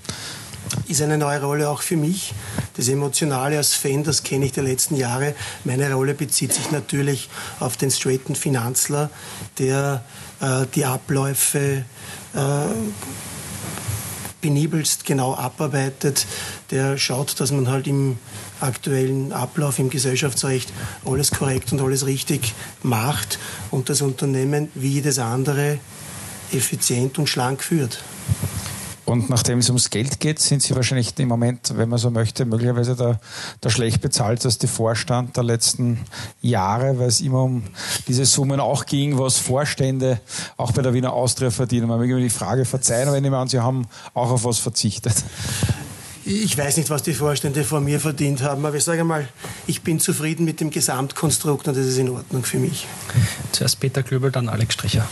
ist 0.88 1.02
eine 1.02 1.18
neue 1.18 1.40
Rolle 1.40 1.68
auch 1.68 1.82
für 1.82 1.96
mich. 1.96 2.32
Das 2.76 2.88
Emotionale 2.88 3.56
als 3.56 3.74
Fan, 3.74 4.04
das 4.04 4.22
kenne 4.22 4.46
ich 4.46 4.52
der 4.52 4.62
letzten 4.62 4.96
Jahre. 4.96 5.34
Meine 5.64 5.92
Rolle 5.92 6.14
bezieht 6.14 6.52
sich 6.52 6.70
natürlich 6.70 7.28
auf 7.58 7.76
den 7.76 7.90
straighten 7.90 8.34
Finanzler, 8.34 9.10
der 9.58 10.04
äh, 10.40 10.66
die 10.74 10.84
Abläufe 10.84 11.84
äh, 12.34 12.40
penibelst 14.40 15.04
genau 15.04 15.34
abarbeitet, 15.34 16.26
der 16.70 16.96
schaut, 16.96 17.38
dass 17.40 17.52
man 17.52 17.68
halt 17.68 17.86
im 17.86 18.18
aktuellen 18.60 19.32
Ablauf 19.32 19.78
im 19.78 19.90
Gesellschaftsrecht 19.90 20.72
alles 21.04 21.30
korrekt 21.30 21.72
und 21.72 21.80
alles 21.80 22.06
richtig 22.06 22.54
macht 22.82 23.38
und 23.70 23.88
das 23.88 24.00
Unternehmen 24.00 24.70
wie 24.74 24.88
jedes 24.88 25.18
andere 25.18 25.78
effizient 26.52 27.18
und 27.18 27.28
schlank 27.28 27.62
führt. 27.62 28.02
Und 29.10 29.28
nachdem 29.28 29.58
es 29.58 29.68
ums 29.68 29.90
Geld 29.90 30.20
geht, 30.20 30.38
sind 30.38 30.62
Sie 30.62 30.72
wahrscheinlich 30.76 31.18
im 31.18 31.26
Moment, 31.26 31.72
wenn 31.74 31.88
man 31.88 31.98
so 31.98 32.12
möchte, 32.12 32.44
möglicherweise 32.44 32.94
der, 32.94 33.18
der 33.60 33.70
schlecht 33.70 34.00
bezahlteste 34.00 34.68
Vorstand 34.68 35.36
der 35.36 35.42
letzten 35.42 35.98
Jahre, 36.42 36.96
weil 37.00 37.08
es 37.08 37.20
immer 37.20 37.42
um 37.42 37.64
diese 38.06 38.24
Summen 38.24 38.60
auch 38.60 38.86
ging, 38.86 39.18
was 39.18 39.36
Vorstände 39.36 40.20
auch 40.56 40.70
bei 40.70 40.82
der 40.82 40.94
Wiener 40.94 41.12
Austria 41.12 41.50
verdienen. 41.50 41.88
Man 41.88 41.98
möge 41.98 42.14
mir 42.14 42.20
die 42.20 42.30
Frage 42.30 42.64
verzeihen, 42.64 43.08
aber 43.08 43.16
ich 43.16 43.22
nehme 43.24 43.36
an, 43.36 43.48
Sie 43.48 43.58
haben 43.58 43.88
auch 44.14 44.30
auf 44.30 44.44
was 44.44 44.60
verzichtet. 44.60 45.24
Ich 46.24 46.56
weiß 46.56 46.76
nicht, 46.76 46.88
was 46.88 47.02
die 47.02 47.14
Vorstände 47.14 47.64
vor 47.64 47.80
mir 47.80 47.98
verdient 47.98 48.42
haben, 48.42 48.64
aber 48.64 48.76
ich 48.76 48.84
sage 48.84 49.02
mal, 49.02 49.26
ich 49.66 49.82
bin 49.82 49.98
zufrieden 49.98 50.44
mit 50.44 50.60
dem 50.60 50.70
Gesamtkonstrukt 50.70 51.66
und 51.66 51.76
das 51.76 51.84
ist 51.84 51.98
in 51.98 52.10
Ordnung 52.10 52.44
für 52.44 52.60
mich. 52.60 52.86
Zuerst 53.50 53.80
Peter 53.80 54.04
Klöbel, 54.04 54.30
dann 54.30 54.48
Alex 54.48 54.74
Stricher. 54.74 55.08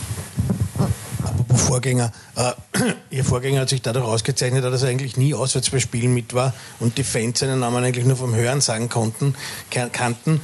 Vorgänger. 1.59 2.13
Äh, 2.37 2.53
ihr 3.11 3.25
Vorgänger 3.25 3.61
hat 3.61 3.69
sich 3.69 3.83
dadurch 3.83 4.05
ausgezeichnet, 4.05 4.65
dass 4.65 4.83
er 4.83 4.89
eigentlich 4.89 5.17
nie 5.17 5.35
auswärts 5.35 5.71
bei 5.71 5.81
Spielen 5.81 6.15
mit 6.15 6.35
war 6.35 6.55
und 6.81 6.99
die 6.99 7.05
Fans 7.05 7.39
seinen 7.41 7.61
Namen 7.61 7.85
eigentlich 7.85 8.05
nur 8.05 8.17
vom 8.17 8.35
Hören 8.35 8.61
sagen 8.61 8.89
konnten, 8.89 9.35
kannten. 9.71 10.41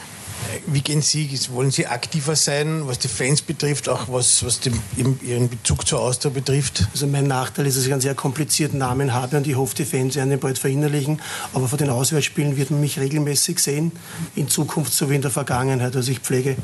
Wie 0.66 0.80
gehen 0.80 1.02
Sie? 1.02 1.38
Wollen 1.50 1.70
Sie 1.70 1.86
aktiver 1.86 2.36
sein, 2.36 2.86
was 2.86 2.98
die 2.98 3.08
Fans 3.08 3.42
betrifft, 3.42 3.88
auch 3.88 4.08
was, 4.08 4.44
was 4.44 4.60
den, 4.60 4.80
Ihren 4.96 5.48
Bezug 5.48 5.86
zur 5.86 6.00
Austria 6.00 6.30
betrifft? 6.30 6.86
Also 6.92 7.06
mein 7.06 7.26
Nachteil 7.26 7.66
ist, 7.66 7.76
dass 7.76 7.86
ich 7.86 7.92
einen 7.92 8.00
sehr 8.00 8.14
komplizierten 8.14 8.78
Namen 8.78 9.12
habe 9.12 9.36
und 9.36 9.46
ich 9.46 9.56
hoffe, 9.56 9.74
die 9.76 9.84
Fans 9.84 10.16
werden 10.16 10.30
den 10.30 10.40
bald 10.40 10.58
verinnerlichen. 10.58 11.20
Aber 11.52 11.68
vor 11.68 11.78
den 11.78 11.90
Auswärtsspielen 11.90 12.56
wird 12.56 12.70
man 12.70 12.80
mich 12.80 12.98
regelmäßig 12.98 13.58
sehen, 13.58 13.92
in 14.34 14.48
Zukunft 14.48 14.92
so 14.92 15.10
wie 15.10 15.16
in 15.16 15.22
der 15.22 15.30
Vergangenheit. 15.30 15.94
Also 15.96 16.10
ich 16.10 16.20
pflege 16.20 16.56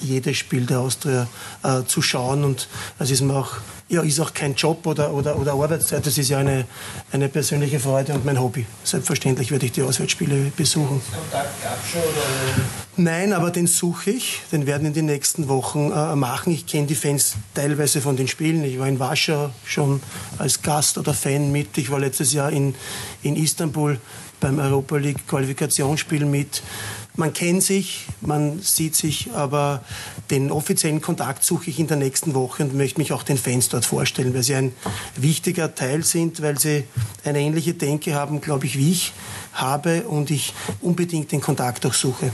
jedes 0.00 0.36
Spiel 0.38 0.66
der 0.66 0.80
Austria 0.80 1.26
äh, 1.62 1.82
zu 1.84 2.02
schauen 2.02 2.44
und 2.44 2.68
das 2.98 3.10
ist 3.10 3.20
mir 3.20 3.34
auch 3.34 3.58
ja, 3.92 4.00
ist 4.00 4.20
auch 4.20 4.32
kein 4.32 4.54
Job 4.54 4.86
oder, 4.86 5.12
oder, 5.12 5.38
oder 5.38 5.52
Arbeitszeit, 5.52 6.06
das 6.06 6.16
ist 6.16 6.30
ja 6.30 6.38
eine, 6.38 6.64
eine 7.12 7.28
persönliche 7.28 7.78
Freude 7.78 8.14
und 8.14 8.24
mein 8.24 8.40
Hobby. 8.40 8.64
Selbstverständlich 8.84 9.50
werde 9.50 9.66
ich 9.66 9.72
die 9.72 9.82
Auswärtsspiele 9.82 10.50
besuchen. 10.56 11.02
Kontakt 11.12 11.62
gab 11.62 11.78
schon? 11.86 12.00
Oder? 12.00 12.62
Nein, 12.96 13.32
aber 13.32 13.50
den 13.50 13.66
suche 13.66 14.10
ich. 14.10 14.40
Den 14.52 14.66
werden 14.66 14.86
in 14.86 14.92
den 14.92 15.06
nächsten 15.06 15.48
Wochen 15.48 15.90
äh, 15.90 16.14
machen. 16.14 16.52
Ich 16.52 16.66
kenne 16.66 16.86
die 16.86 16.94
Fans 16.94 17.36
teilweise 17.54 18.02
von 18.02 18.16
den 18.16 18.28
Spielen. 18.28 18.62
Ich 18.64 18.78
war 18.78 18.86
in 18.86 18.98
Warschau 18.98 19.50
schon 19.64 20.02
als 20.36 20.60
Gast 20.60 20.98
oder 20.98 21.14
Fan 21.14 21.50
mit. 21.52 21.78
Ich 21.78 21.90
war 21.90 21.98
letztes 21.98 22.34
Jahr 22.34 22.52
in, 22.52 22.74
in 23.22 23.36
Istanbul 23.36 23.98
beim 24.40 24.58
Europa 24.58 24.98
League 24.98 25.26
Qualifikationsspiel 25.26 26.26
mit. 26.26 26.62
Man 27.14 27.32
kennt 27.32 27.62
sich, 27.62 28.06
man 28.20 28.60
sieht 28.60 28.94
sich, 28.94 29.30
aber 29.32 29.82
den 30.30 30.50
offiziellen 30.50 31.00
Kontakt 31.00 31.44
suche 31.44 31.70
ich 31.70 31.78
in 31.78 31.86
der 31.86 31.96
nächsten 31.96 32.34
Woche 32.34 32.62
und 32.62 32.74
möchte 32.74 33.00
mich 33.00 33.12
auch 33.12 33.22
den 33.22 33.38
Fans 33.38 33.70
dort 33.70 33.86
vorstellen, 33.86 34.34
weil 34.34 34.42
sie 34.42 34.54
ein 34.54 34.72
wichtiger 35.16 35.74
Teil 35.74 36.04
sind, 36.04 36.42
weil 36.42 36.58
sie 36.58 36.84
eine 37.24 37.40
ähnliche 37.40 37.72
Denke 37.72 38.14
haben, 38.14 38.40
glaube 38.40 38.66
ich, 38.66 38.76
wie 38.76 38.92
ich 38.92 39.12
habe 39.54 40.02
und 40.02 40.30
ich 40.30 40.52
unbedingt 40.80 41.32
den 41.32 41.40
Kontakt 41.40 41.86
auch 41.86 41.94
suche. 41.94 42.32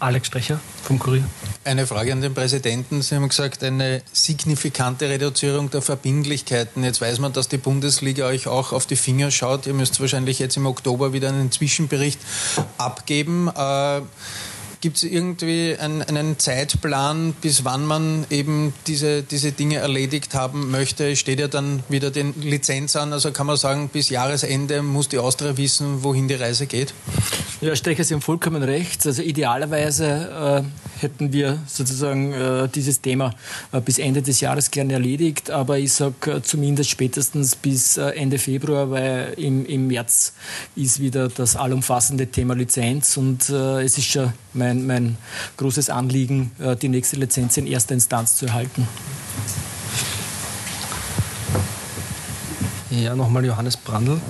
Alex 0.00 0.28
Sprecher 0.28 0.60
vom 0.82 0.98
Kurier. 0.98 1.24
Eine 1.64 1.86
Frage 1.86 2.12
an 2.12 2.20
den 2.20 2.34
Präsidenten. 2.34 3.02
Sie 3.02 3.14
haben 3.14 3.28
gesagt, 3.28 3.62
eine 3.64 4.02
signifikante 4.12 5.08
Reduzierung 5.08 5.70
der 5.70 5.82
Verbindlichkeiten. 5.82 6.84
Jetzt 6.84 7.00
weiß 7.00 7.18
man, 7.18 7.32
dass 7.32 7.48
die 7.48 7.58
Bundesliga 7.58 8.26
euch 8.26 8.46
auch 8.46 8.72
auf 8.72 8.86
die 8.86 8.96
Finger 8.96 9.30
schaut. 9.30 9.66
Ihr 9.66 9.74
müsst 9.74 10.00
wahrscheinlich 10.00 10.38
jetzt 10.38 10.56
im 10.56 10.66
Oktober 10.66 11.12
wieder 11.12 11.28
einen 11.28 11.50
Zwischenbericht 11.50 12.20
abgeben. 12.78 13.48
Äh, 13.48 14.00
Gibt 14.80 14.98
es 14.98 15.02
irgendwie 15.02 15.76
einen, 15.76 16.02
einen, 16.02 16.38
Zeitplan, 16.38 17.34
bis 17.40 17.64
wann 17.64 17.84
man 17.84 18.24
eben 18.30 18.72
diese, 18.86 19.22
diese 19.22 19.50
Dinge 19.50 19.78
erledigt 19.78 20.34
haben 20.34 20.70
möchte? 20.70 21.16
Steht 21.16 21.40
ja 21.40 21.48
dann 21.48 21.82
wieder 21.88 22.10
die 22.10 22.32
Lizenz 22.40 22.94
an? 22.94 23.12
Also 23.12 23.32
kann 23.32 23.48
man 23.48 23.56
sagen, 23.56 23.88
bis 23.88 24.08
Jahresende 24.08 24.82
muss 24.82 25.08
die 25.08 25.18
Austria 25.18 25.56
wissen, 25.56 26.04
wohin 26.04 26.28
die 26.28 26.34
Reise 26.34 26.66
geht? 26.66 26.94
Ja, 27.60 27.74
Stecher, 27.74 28.04
Sie 28.04 28.14
haben 28.14 28.20
vollkommen 28.20 28.62
recht. 28.62 29.04
Also 29.04 29.20
idealerweise 29.20 30.64
äh, 30.64 31.02
hätten 31.02 31.32
wir 31.32 31.58
sozusagen 31.66 32.32
äh, 32.32 32.68
dieses 32.68 33.00
Thema 33.00 33.34
äh, 33.72 33.80
bis 33.80 33.98
Ende 33.98 34.22
des 34.22 34.40
Jahres 34.40 34.70
gerne 34.70 34.92
erledigt, 34.92 35.50
aber 35.50 35.78
ich 35.78 35.92
sage 35.92 36.30
äh, 36.30 36.42
zumindest 36.42 36.90
spätestens 36.90 37.56
bis 37.56 37.96
äh, 37.96 38.10
Ende 38.10 38.38
Februar, 38.38 38.92
weil 38.92 39.34
im, 39.36 39.66
im 39.66 39.88
März 39.88 40.34
ist 40.76 41.00
wieder 41.00 41.28
das 41.28 41.56
allumfassende 41.56 42.28
Thema 42.28 42.54
Lizenz 42.54 43.16
und 43.16 43.48
äh, 43.50 43.82
es 43.82 43.98
ist 43.98 44.06
schon 44.06 44.32
mein, 44.54 44.67
mein 44.74 45.16
großes 45.56 45.90
Anliegen, 45.90 46.52
die 46.82 46.88
nächste 46.88 47.16
Lizenz 47.16 47.56
in 47.56 47.66
erster 47.66 47.94
Instanz 47.94 48.36
zu 48.36 48.46
erhalten. 48.46 48.86
Ja, 52.90 53.14
nochmal 53.14 53.44
Johannes 53.44 53.76
Brandl. 53.76 54.20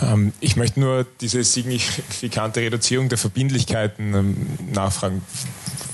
Ähm, 0.00 0.32
ich 0.40 0.56
möchte 0.56 0.80
nur 0.80 1.06
diese 1.20 1.42
signifikante 1.44 2.60
Reduzierung 2.60 3.08
der 3.08 3.18
Verbindlichkeiten 3.18 4.14
ähm, 4.14 4.36
nachfragen. 4.72 5.22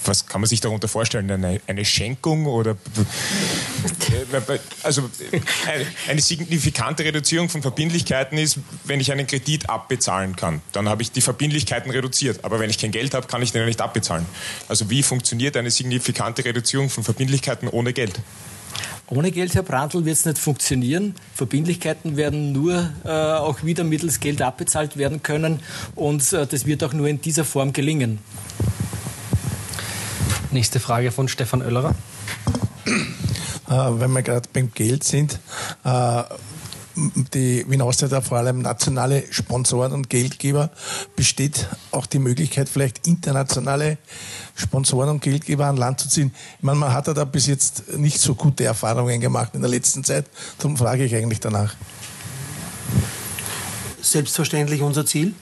Was 0.06 0.26
kann 0.26 0.40
man 0.40 0.48
sich 0.48 0.60
darunter 0.60 0.88
vorstellen? 0.88 1.30
Eine, 1.30 1.60
eine 1.66 1.84
Schenkung 1.84 2.46
oder 2.46 2.72
äh, 2.72 4.58
also 4.82 5.10
eine 6.08 6.20
signifikante 6.20 7.04
Reduzierung 7.04 7.48
von 7.48 7.62
Verbindlichkeiten 7.62 8.38
ist, 8.38 8.58
wenn 8.84 9.00
ich 9.00 9.12
einen 9.12 9.26
Kredit 9.26 9.68
abbezahlen 9.68 10.36
kann, 10.36 10.62
dann 10.72 10.88
habe 10.88 11.02
ich 11.02 11.12
die 11.12 11.20
Verbindlichkeiten 11.20 11.90
reduziert. 11.90 12.44
Aber 12.44 12.60
wenn 12.60 12.70
ich 12.70 12.78
kein 12.78 12.92
Geld 12.92 13.14
habe, 13.14 13.26
kann 13.26 13.42
ich 13.42 13.52
den 13.52 13.60
ja 13.60 13.66
nicht 13.66 13.80
abbezahlen. 13.80 14.26
Also 14.68 14.90
wie 14.90 15.02
funktioniert 15.02 15.56
eine 15.56 15.70
signifikante 15.70 16.44
Reduzierung 16.44 16.90
von 16.90 17.04
Verbindlichkeiten 17.04 17.68
ohne 17.68 17.92
Geld? 17.92 18.20
Ohne 19.08 19.30
Geld, 19.30 19.54
Herr 19.54 19.62
Brandl, 19.62 20.04
wird 20.04 20.16
es 20.16 20.24
nicht 20.24 20.38
funktionieren. 20.38 21.14
Verbindlichkeiten 21.34 22.16
werden 22.16 22.50
nur 22.52 22.90
äh, 23.04 23.08
auch 23.08 23.62
wieder 23.62 23.84
mittels 23.84 24.18
Geld 24.18 24.42
abbezahlt 24.42 24.96
werden 24.96 25.22
können 25.22 25.60
und 25.94 26.32
äh, 26.32 26.46
das 26.46 26.66
wird 26.66 26.82
auch 26.82 26.92
nur 26.92 27.06
in 27.06 27.20
dieser 27.20 27.44
Form 27.44 27.72
gelingen. 27.72 28.18
Nächste 30.56 30.80
Frage 30.80 31.12
von 31.12 31.28
Stefan 31.28 31.60
Oellerer. 31.60 31.94
Äh, 32.86 33.72
wenn 33.72 34.10
wir 34.12 34.22
gerade 34.22 34.48
beim 34.50 34.72
Geld 34.72 35.04
sind, 35.04 35.38
äh, 35.84 36.22
die 37.34 37.68
Wien 37.68 37.82
Austria 37.82 38.08
da 38.08 38.22
vor 38.22 38.38
allem 38.38 38.62
nationale 38.62 39.24
Sponsoren 39.30 39.92
und 39.92 40.08
Geldgeber. 40.08 40.70
Besteht 41.14 41.68
auch 41.90 42.06
die 42.06 42.18
Möglichkeit, 42.18 42.70
vielleicht 42.70 43.06
internationale 43.06 43.98
Sponsoren 44.54 45.10
und 45.10 45.20
Geldgeber 45.20 45.66
an 45.66 45.76
Land 45.76 46.00
zu 46.00 46.08
ziehen? 46.08 46.32
Ich 46.56 46.62
meine, 46.62 46.78
man 46.78 46.94
hat 46.94 47.06
ja 47.06 47.12
da 47.12 47.26
bis 47.26 47.46
jetzt 47.46 47.92
nicht 47.98 48.18
so 48.18 48.34
gute 48.34 48.64
Erfahrungen 48.64 49.20
gemacht 49.20 49.54
in 49.54 49.60
der 49.60 49.68
letzten 49.68 50.04
Zeit. 50.04 50.24
Darum 50.56 50.78
frage 50.78 51.04
ich 51.04 51.14
eigentlich 51.14 51.40
danach. 51.40 51.74
Selbstverständlich 54.00 54.80
unser 54.80 55.04
Ziel. 55.04 55.34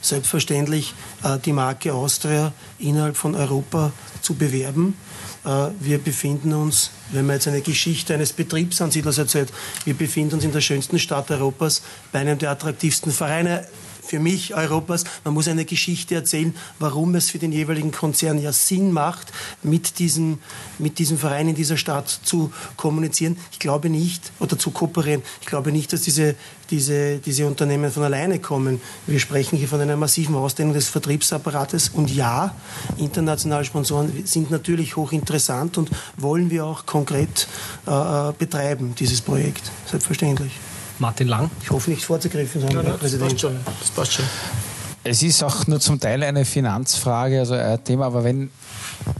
Selbstverständlich 0.00 0.94
äh, 1.22 1.38
die 1.38 1.52
Marke 1.52 1.94
Austria 1.94 2.52
innerhalb 2.80 3.16
von 3.16 3.36
Europa 3.36 3.92
zu 4.22 4.34
bewerben. 4.34 4.96
Äh, 5.44 5.68
wir 5.80 5.98
befinden 5.98 6.52
uns, 6.52 6.90
wenn 7.12 7.26
man 7.26 7.36
jetzt 7.36 7.48
eine 7.48 7.60
Geschichte 7.60 8.14
eines 8.14 8.32
Betriebsansiedlers 8.32 9.18
erzählt, 9.18 9.52
wir 9.84 9.94
befinden 9.94 10.34
uns 10.34 10.44
in 10.44 10.52
der 10.52 10.60
schönsten 10.60 10.98
Stadt 10.98 11.30
Europas 11.30 11.82
bei 12.12 12.20
einem 12.20 12.38
der 12.38 12.50
attraktivsten 12.50 13.12
Vereine 13.12 13.66
für 14.06 14.18
mich 14.18 14.54
Europas. 14.54 15.04
Man 15.24 15.34
muss 15.34 15.48
eine 15.48 15.64
Geschichte 15.64 16.14
erzählen, 16.14 16.54
warum 16.78 17.14
es 17.14 17.30
für 17.30 17.38
den 17.38 17.52
jeweiligen 17.52 17.92
Konzern 17.92 18.40
ja 18.40 18.52
Sinn 18.52 18.92
macht, 18.92 19.32
mit 19.62 19.98
diesem, 19.98 20.38
mit 20.78 20.98
diesem 20.98 21.18
Verein 21.18 21.48
in 21.48 21.54
dieser 21.54 21.76
Stadt 21.76 22.08
zu 22.08 22.52
kommunizieren. 22.76 23.36
Ich 23.52 23.58
glaube 23.58 23.90
nicht, 23.90 24.32
oder 24.38 24.58
zu 24.58 24.70
kooperieren. 24.70 25.22
Ich 25.40 25.46
glaube 25.46 25.72
nicht, 25.72 25.92
dass 25.92 26.02
diese, 26.02 26.34
diese, 26.70 27.18
diese 27.18 27.46
Unternehmen 27.46 27.90
von 27.90 28.02
alleine 28.02 28.38
kommen. 28.38 28.80
Wir 29.06 29.20
sprechen 29.20 29.56
hier 29.56 29.68
von 29.68 29.80
einer 29.80 29.96
massiven 29.96 30.34
Ausdehnung 30.34 30.74
des 30.74 30.88
Vertriebsapparates. 30.88 31.90
Und 31.90 32.14
ja, 32.14 32.54
internationale 32.98 33.64
Sponsoren 33.64 34.12
sind 34.24 34.50
natürlich 34.50 34.96
hochinteressant 34.96 35.78
und 35.78 35.90
wollen 36.16 36.50
wir 36.50 36.64
auch 36.64 36.86
konkret 36.86 37.48
äh, 37.86 37.90
äh 37.90 38.32
betreiben, 38.38 38.94
dieses 38.98 39.20
Projekt. 39.20 39.70
Selbstverständlich. 39.86 40.52
Martin 40.98 41.28
Lang. 41.28 41.50
Ich 41.62 41.70
hoffe 41.70 41.90
nicht 41.90 42.04
vorzugreifen, 42.04 42.60
sondern 42.60 42.86
ja, 42.86 42.96
das 43.00 43.18
passt 43.18 43.40
schon. 43.40 43.56
Das 43.80 43.90
passt 43.90 44.12
schon. 44.14 44.24
Es 45.08 45.22
ist 45.22 45.44
auch 45.44 45.68
nur 45.68 45.78
zum 45.78 46.00
Teil 46.00 46.24
eine 46.24 46.44
Finanzfrage, 46.44 47.38
also 47.38 47.54
ein 47.54 47.82
Thema, 47.84 48.06
aber 48.06 48.24
wenn 48.24 48.50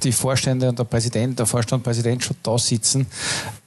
die 0.02 0.10
Vorstände 0.10 0.68
und 0.68 0.76
der 0.78 0.84
Präsident, 0.84 1.38
der 1.38 1.46
Vorstand 1.46 1.80
und 1.80 1.84
Präsident 1.84 2.24
schon 2.24 2.36
da 2.42 2.58
sitzen, 2.58 3.06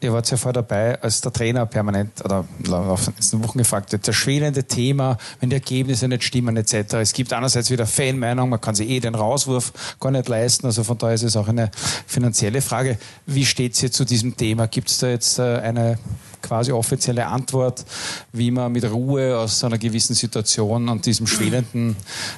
ihr 0.02 0.12
wart 0.12 0.30
ja 0.30 0.36
vorher 0.36 0.62
dabei, 0.62 1.02
als 1.02 1.22
der 1.22 1.32
Trainer 1.32 1.66
permanent 1.66 2.12
oder 2.26 2.44
auf 2.74 3.06
den 3.06 3.14
letzten 3.16 3.42
Wochen 3.42 3.60
gefragt 3.60 3.94
wird, 3.94 4.06
das 4.06 4.18
schwelende 4.18 4.66
Thema, 4.66 5.18
wenn 5.40 5.50
die 5.50 5.56
Ergebnisse 5.56 6.10
nicht 6.10 6.26
stimmen 6.26 6.58
etc. 6.58 6.96
Es 6.96 7.14
gibt 7.14 7.32
einerseits 7.32 7.70
wieder 7.70 7.86
Fanmeinung, 7.86 8.50
man 8.50 8.60
kann 8.60 8.76
sich 8.76 8.90
eh 8.90 9.00
den 9.00 9.16
Rauswurf 9.16 9.72
gar 10.02 10.12
nicht 10.12 10.28
leisten, 10.28 10.66
also 10.66 10.84
von 10.84 10.98
daher 10.98 11.16
ist 11.16 11.24
es 11.24 11.38
auch 11.38 11.48
eine 11.48 11.72
finanzielle 12.06 12.62
Frage. 12.62 12.98
Wie 13.28 13.46
steht 13.46 13.76
es 13.76 13.80
hier 13.80 13.94
zu 13.94 14.04
diesem 14.04 14.36
Thema? 14.36 14.68
Gibt 14.68 14.90
es 14.90 14.98
da 14.98 15.08
jetzt 15.08 15.40
äh, 15.40 15.60
eine 15.60 15.98
quasi 16.42 16.72
offizielle 16.72 17.26
Antwort, 17.26 17.86
wie 18.34 18.52
man 18.52 18.72
mit 18.72 18.90
Ruhe 18.90 19.38
aus 19.38 19.64
einer 19.64 19.78
gewissen 19.78 20.16
Situation 20.16 20.90
und 20.90 21.06
diesem 21.06 21.28
schwelenden 21.28 21.96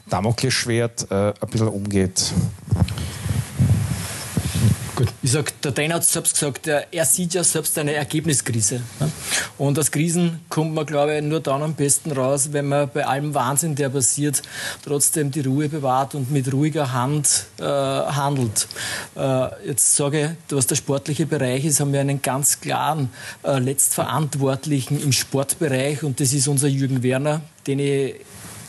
Damoklesschwert 0.09 1.09
äh, 1.11 1.33
ein 1.39 1.49
bisschen 1.49 1.67
umgeht. 1.67 2.33
Gut. 5.01 5.13
Ich 5.23 5.31
sag, 5.31 5.59
der 5.63 5.73
Trainer 5.73 5.95
hat 5.95 6.05
selbst 6.05 6.33
gesagt, 6.33 6.67
er 6.67 7.05
sieht 7.05 7.33
ja 7.33 7.43
selbst 7.43 7.75
eine 7.79 7.93
Ergebniskrise. 7.93 8.81
Und 9.57 9.79
aus 9.79 9.89
Krisen 9.89 10.41
kommt 10.47 10.75
man, 10.75 10.85
glaube 10.85 11.17
ich, 11.17 11.23
nur 11.23 11.39
dann 11.39 11.63
am 11.63 11.73
besten 11.73 12.11
raus, 12.11 12.49
wenn 12.51 12.67
man 12.67 12.87
bei 12.87 13.03
allem 13.03 13.33
Wahnsinn, 13.33 13.73
der 13.73 13.89
passiert, 13.89 14.43
trotzdem 14.85 15.31
die 15.31 15.39
Ruhe 15.39 15.69
bewahrt 15.69 16.13
und 16.13 16.29
mit 16.29 16.53
ruhiger 16.53 16.93
Hand 16.93 17.45
äh, 17.59 17.63
handelt. 17.63 18.67
Äh, 19.15 19.67
jetzt 19.69 19.95
sage 19.95 20.37
ich, 20.47 20.55
was 20.55 20.67
der 20.67 20.75
sportliche 20.75 21.25
Bereich 21.25 21.65
ist, 21.65 21.79
haben 21.79 21.93
wir 21.93 21.99
einen 21.99 22.21
ganz 22.21 22.61
klaren 22.61 23.09
äh, 23.41 23.57
Letztverantwortlichen 23.57 25.01
im 25.01 25.13
Sportbereich 25.13 26.03
und 26.03 26.19
das 26.19 26.31
ist 26.31 26.47
unser 26.47 26.67
Jürgen 26.67 27.01
Werner, 27.01 27.41
den 27.65 27.79
ich 27.79 28.17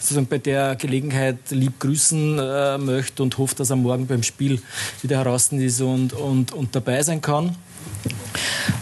sozusagen 0.03 0.27
bei 0.27 0.39
der 0.39 0.75
Gelegenheit 0.75 1.39
lieb 1.51 1.79
grüßen 1.79 2.39
äh, 2.39 2.79
möchte 2.79 3.23
und 3.23 3.39
hoffe, 3.39 3.55
dass 3.55 3.71
er 3.71 3.77
morgen 3.77 4.07
beim 4.07 4.25
Spiel 4.25 4.61
wieder 5.01 5.19
heraus 5.19 5.53
ist 5.53 5.81
und, 5.81 6.13
und, 6.13 6.53
und 6.53 6.75
dabei 6.75 7.03
sein 7.03 7.21
kann. 7.21 7.55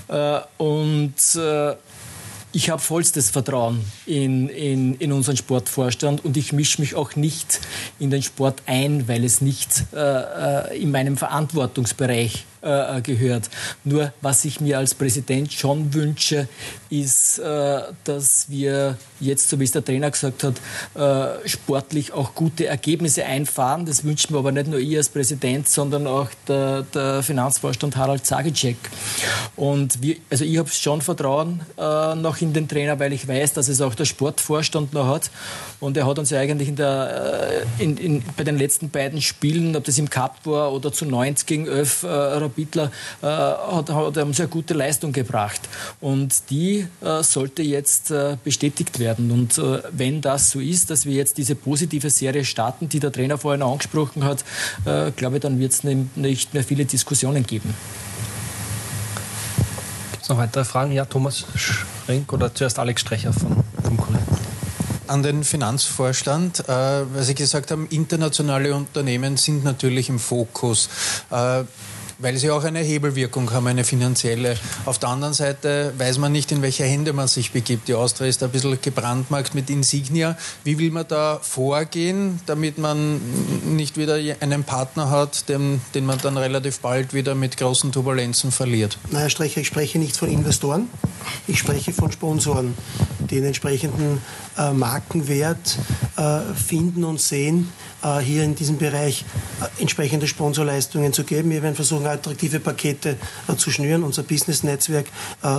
Äh, 0.08 0.40
und 0.56 1.14
äh, 1.36 1.74
ich 2.52 2.70
habe 2.70 2.80
vollstes 2.80 3.30
Vertrauen 3.30 3.84
in, 4.06 4.48
in, 4.48 4.94
in 4.94 5.12
unseren 5.12 5.36
Sportvorstand 5.36 6.24
und 6.24 6.38
ich 6.38 6.52
mische 6.52 6.80
mich 6.80 6.94
auch 6.94 7.16
nicht 7.16 7.60
in 7.98 8.10
den 8.10 8.22
Sport 8.22 8.62
ein, 8.66 9.06
weil 9.06 9.22
es 9.24 9.42
nicht 9.42 9.84
äh, 9.94 10.80
in 10.80 10.90
meinem 10.90 11.18
Verantwortungsbereich 11.18 12.46
äh, 12.62 13.00
gehört. 13.02 13.48
Nur 13.84 14.12
was 14.20 14.44
ich 14.44 14.60
mir 14.60 14.78
als 14.78 14.94
Präsident 14.94 15.52
schon 15.52 15.94
wünsche, 15.94 16.48
ist, 16.90 17.38
äh, 17.38 17.82
dass 18.04 18.46
wir 18.48 18.96
jetzt, 19.20 19.48
so 19.48 19.60
wie 19.60 19.64
es 19.64 19.72
der 19.72 19.84
Trainer 19.84 20.10
gesagt 20.10 20.44
hat, 20.44 20.54
äh, 20.94 21.48
sportlich 21.48 22.12
auch 22.12 22.34
gute 22.34 22.66
Ergebnisse 22.66 23.24
einfahren. 23.24 23.86
Das 23.86 24.04
wünscht 24.04 24.30
mir 24.30 24.38
aber 24.38 24.52
nicht 24.52 24.66
nur 24.66 24.78
ich 24.78 24.96
als 24.96 25.08
Präsident, 25.08 25.68
sondern 25.68 26.06
auch 26.06 26.28
der, 26.48 26.82
der 26.82 27.22
Finanzvorstand 27.22 27.96
Harald 27.96 28.26
Zagicek. 28.26 28.76
Und 29.56 30.02
wir, 30.02 30.16
also 30.30 30.44
ich 30.44 30.58
habe 30.58 30.68
schon 30.70 31.00
Vertrauen 31.00 31.60
äh, 31.78 32.14
noch 32.14 32.40
in 32.40 32.52
den 32.52 32.66
Trainer, 32.68 32.98
weil 32.98 33.12
ich 33.12 33.28
weiß, 33.28 33.52
dass 33.52 33.68
es 33.68 33.80
auch 33.80 33.94
der 33.94 34.04
Sportvorstand 34.04 34.92
noch 34.92 35.06
hat. 35.06 35.30
Und 35.80 35.96
er 35.96 36.06
hat 36.06 36.18
uns 36.18 36.30
ja 36.30 36.40
eigentlich 36.40 36.68
in 36.68 36.76
der, 36.76 37.64
äh, 37.78 37.82
in, 37.82 37.96
in, 37.96 38.22
bei 38.36 38.44
den 38.44 38.58
letzten 38.58 38.90
beiden 38.90 39.22
Spielen, 39.22 39.76
ob 39.76 39.84
das 39.84 39.98
im 39.98 40.10
Cup 40.10 40.38
war 40.44 40.72
oder 40.72 40.92
zu 40.92 41.04
90 41.04 41.46
gegen 41.46 41.66
11, 41.66 42.04
Rapidler, 42.50 42.90
äh, 43.22 43.26
hat, 43.26 43.90
hat 43.90 44.18
eine 44.18 44.34
sehr 44.34 44.46
gute 44.46 44.74
Leistung 44.74 45.12
gebracht. 45.12 45.60
Und 46.00 46.50
die 46.50 46.86
äh, 47.00 47.22
sollte 47.22 47.62
jetzt 47.62 48.10
äh, 48.10 48.36
bestätigt 48.42 48.98
werden. 48.98 49.30
Und 49.30 49.58
äh, 49.58 49.82
wenn 49.92 50.20
das 50.20 50.50
so 50.50 50.60
ist, 50.60 50.90
dass 50.90 51.06
wir 51.06 51.14
jetzt 51.14 51.38
diese 51.38 51.54
positive 51.54 52.10
Serie 52.10 52.44
starten, 52.44 52.88
die 52.88 53.00
der 53.00 53.12
Trainer 53.12 53.38
vorhin 53.38 53.62
angesprochen 53.62 54.24
hat, 54.24 54.44
äh, 54.84 55.10
glaube 55.12 55.36
ich, 55.36 55.42
dann 55.42 55.58
wird 55.58 55.72
es 55.72 55.84
nicht 55.84 56.54
mehr 56.54 56.64
viele 56.64 56.84
Diskussionen 56.84 57.46
geben. 57.46 57.74
Gibt 60.12 60.22
es 60.22 60.28
noch 60.28 60.38
weitere 60.38 60.64
Fragen? 60.64 60.92
Ja, 60.92 61.04
Thomas 61.04 61.44
Schrenk 61.54 62.32
oder 62.32 62.54
zuerst 62.54 62.78
Alex 62.78 63.02
Strecher 63.02 63.32
vom, 63.32 63.64
vom 63.82 63.96
Kurier 63.96 64.20
an 65.10 65.24
den 65.24 65.42
Finanzvorstand, 65.42 66.68
äh, 66.68 66.68
weil 66.68 67.22
Sie 67.24 67.34
gesagt 67.34 67.72
haben, 67.72 67.88
internationale 67.88 68.74
Unternehmen 68.74 69.36
sind 69.36 69.64
natürlich 69.64 70.08
im 70.08 70.20
Fokus. 70.20 70.88
Äh, 71.30 71.64
weil 72.20 72.36
sie 72.36 72.50
auch 72.50 72.64
eine 72.64 72.80
Hebelwirkung 72.80 73.50
haben, 73.52 73.66
eine 73.66 73.84
finanzielle. 73.84 74.56
Auf 74.84 74.98
der 74.98 75.08
anderen 75.08 75.34
Seite 75.34 75.92
weiß 75.96 76.18
man 76.18 76.32
nicht, 76.32 76.52
in 76.52 76.62
welche 76.62 76.84
Hände 76.84 77.12
man 77.12 77.28
sich 77.28 77.52
begibt. 77.52 77.88
Die 77.88 77.94
Austria 77.94 78.28
ist 78.28 78.42
ein 78.42 78.50
bisschen 78.50 78.78
gebrandmarkt 78.80 79.54
mit 79.54 79.70
Insignia. 79.70 80.36
Wie 80.64 80.78
will 80.78 80.90
man 80.90 81.06
da 81.08 81.40
vorgehen, 81.42 82.40
damit 82.46 82.78
man 82.78 83.20
nicht 83.74 83.96
wieder 83.96 84.18
einen 84.40 84.64
Partner 84.64 85.10
hat, 85.10 85.48
den, 85.48 85.80
den 85.94 86.04
man 86.04 86.18
dann 86.18 86.36
relativ 86.36 86.80
bald 86.80 87.14
wieder 87.14 87.34
mit 87.34 87.56
großen 87.56 87.92
Turbulenzen 87.92 88.52
verliert? 88.52 88.98
Na, 89.10 89.20
Herr 89.20 89.30
Strecher, 89.30 89.62
ich 89.62 89.66
spreche 89.66 89.98
nicht 89.98 90.16
von 90.16 90.28
Investoren, 90.28 90.88
ich 91.46 91.58
spreche 91.58 91.92
von 91.92 92.12
Sponsoren, 92.12 92.74
einen 93.36 93.46
entsprechenden 93.46 94.20
äh, 94.58 94.72
Markenwert 94.72 95.78
äh, 96.16 96.40
finden 96.54 97.04
und 97.04 97.20
sehen, 97.20 97.68
äh, 98.02 98.18
hier 98.20 98.44
in 98.44 98.54
diesem 98.54 98.78
Bereich 98.78 99.24
äh, 99.60 99.80
entsprechende 99.80 100.26
Sponsorleistungen 100.26 101.12
zu 101.12 101.24
geben. 101.24 101.50
Wir 101.50 101.62
werden 101.62 101.74
versuchen, 101.74 102.06
attraktive 102.06 102.58
Pakete 102.58 103.16
äh, 103.46 103.56
zu 103.56 103.70
schnüren, 103.70 104.02
unser 104.02 104.22
Business-Netzwerk 104.22 105.06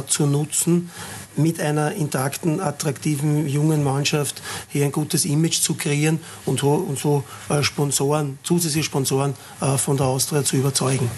zu 0.07 0.25
nutzen, 0.25 0.91
mit 1.35 1.59
einer 1.59 1.93
intakten, 1.93 2.59
attraktiven, 2.61 3.47
jungen 3.47 3.83
Mannschaft 3.83 4.41
hier 4.69 4.85
ein 4.85 4.91
gutes 4.91 5.25
Image 5.25 5.59
zu 5.61 5.75
kreieren 5.75 6.19
und 6.45 6.59
so, 6.59 7.23
Sponsoren, 7.61 8.37
zusätzliche 8.43 8.85
Sponsoren 8.85 9.33
von 9.77 9.97
der 9.97 10.05
Austria 10.05 10.43
zu 10.43 10.57
überzeugen. 10.57 11.09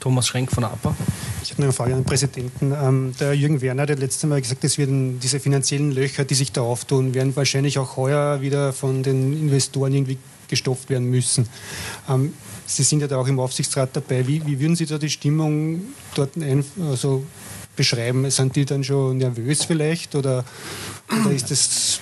Thomas 0.00 0.26
Schrenk 0.26 0.52
von 0.52 0.64
APA. 0.64 0.94
Ich 1.42 1.50
habe 1.50 1.62
noch 1.62 1.66
eine 1.66 1.72
Frage 1.72 1.92
an 1.94 2.00
den 2.00 2.04
Präsidenten. 2.04 2.72
Ähm, 2.72 3.14
der 3.18 3.34
Jürgen 3.34 3.60
Werner 3.60 3.82
hat 3.82 3.98
letztes 3.98 4.28
Mal 4.28 4.40
gesagt, 4.40 4.62
es 4.64 4.78
werden 4.78 5.18
diese 5.20 5.40
finanziellen 5.40 5.90
Löcher, 5.90 6.24
die 6.24 6.34
sich 6.34 6.52
da 6.52 6.60
auftun, 6.60 7.14
werden 7.14 7.34
wahrscheinlich 7.34 7.78
auch 7.78 7.96
heuer 7.96 8.40
wieder 8.40 8.72
von 8.72 9.02
den 9.02 9.32
Investoren 9.32 9.92
irgendwie 9.92 10.18
gestopft 10.48 10.88
werden 10.90 11.10
müssen. 11.10 11.48
Ähm, 12.08 12.34
Sie 12.64 12.84
sind 12.84 13.00
ja 13.00 13.08
da 13.08 13.18
auch 13.18 13.26
im 13.26 13.40
Aufsichtsrat 13.40 13.90
dabei. 13.92 14.26
Wie, 14.26 14.46
wie 14.46 14.60
würden 14.60 14.76
Sie 14.76 14.86
da 14.86 14.96
die 14.96 15.10
Stimmung 15.10 15.82
dort 16.14 16.36
ein, 16.36 16.64
also 16.90 17.24
beschreiben? 17.76 18.30
Sind 18.30 18.54
die 18.54 18.64
dann 18.64 18.84
schon 18.84 19.18
nervös 19.18 19.64
vielleicht 19.64 20.14
oder, 20.14 20.44
oder 21.10 21.32
ist 21.32 21.50
das 21.50 22.00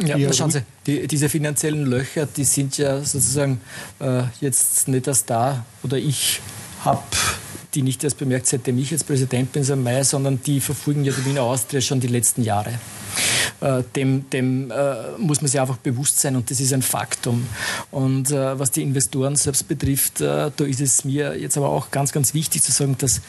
ja, 0.00 0.32
schauen 0.32 0.50
Sie, 0.50 0.62
die, 0.86 1.06
diese 1.06 1.28
finanziellen 1.28 1.84
Löcher, 1.84 2.26
die 2.26 2.44
sind 2.44 2.76
ja 2.78 2.98
sozusagen 3.00 3.60
äh, 4.00 4.24
jetzt 4.40 4.88
nicht 4.88 5.06
erst 5.06 5.30
da 5.30 5.64
oder 5.82 5.96
ich 5.96 6.40
habe 6.84 7.02
die 7.74 7.82
nicht 7.82 8.04
erst 8.04 8.18
bemerkt, 8.18 8.46
seitdem 8.46 8.78
ich 8.78 8.90
jetzt 8.90 9.06
Präsident 9.06 9.52
bin, 9.52 9.64
sondern 10.04 10.40
die 10.42 10.60
verfolgen 10.60 11.04
ja 11.04 11.12
die 11.12 11.24
Wiener 11.24 11.42
Austria 11.42 11.80
schon 11.80 12.00
die 12.00 12.08
letzten 12.08 12.42
Jahre. 12.42 12.78
Äh, 13.62 13.84
dem, 13.94 14.28
dem 14.30 14.72
äh, 14.72 14.94
muss 15.18 15.40
man 15.40 15.48
sich 15.48 15.60
einfach 15.60 15.76
bewusst 15.76 16.18
sein 16.18 16.34
und 16.34 16.50
das 16.50 16.58
ist 16.58 16.72
ein 16.72 16.82
Faktum. 16.82 17.46
Und 17.92 18.32
äh, 18.32 18.58
was 18.58 18.72
die 18.72 18.82
Investoren 18.82 19.36
selbst 19.36 19.68
betrifft, 19.68 20.20
da 20.20 20.50
ist 20.58 20.80
es 20.80 21.04
mir 21.04 21.38
jetzt 21.38 21.56
aber 21.56 21.68
auch 21.68 21.92
ganz, 21.92 22.10
ganz 22.12 22.34
wichtig 22.34 22.62
zu 22.62 22.72
sagen, 22.72 22.96
dass, 22.98 23.20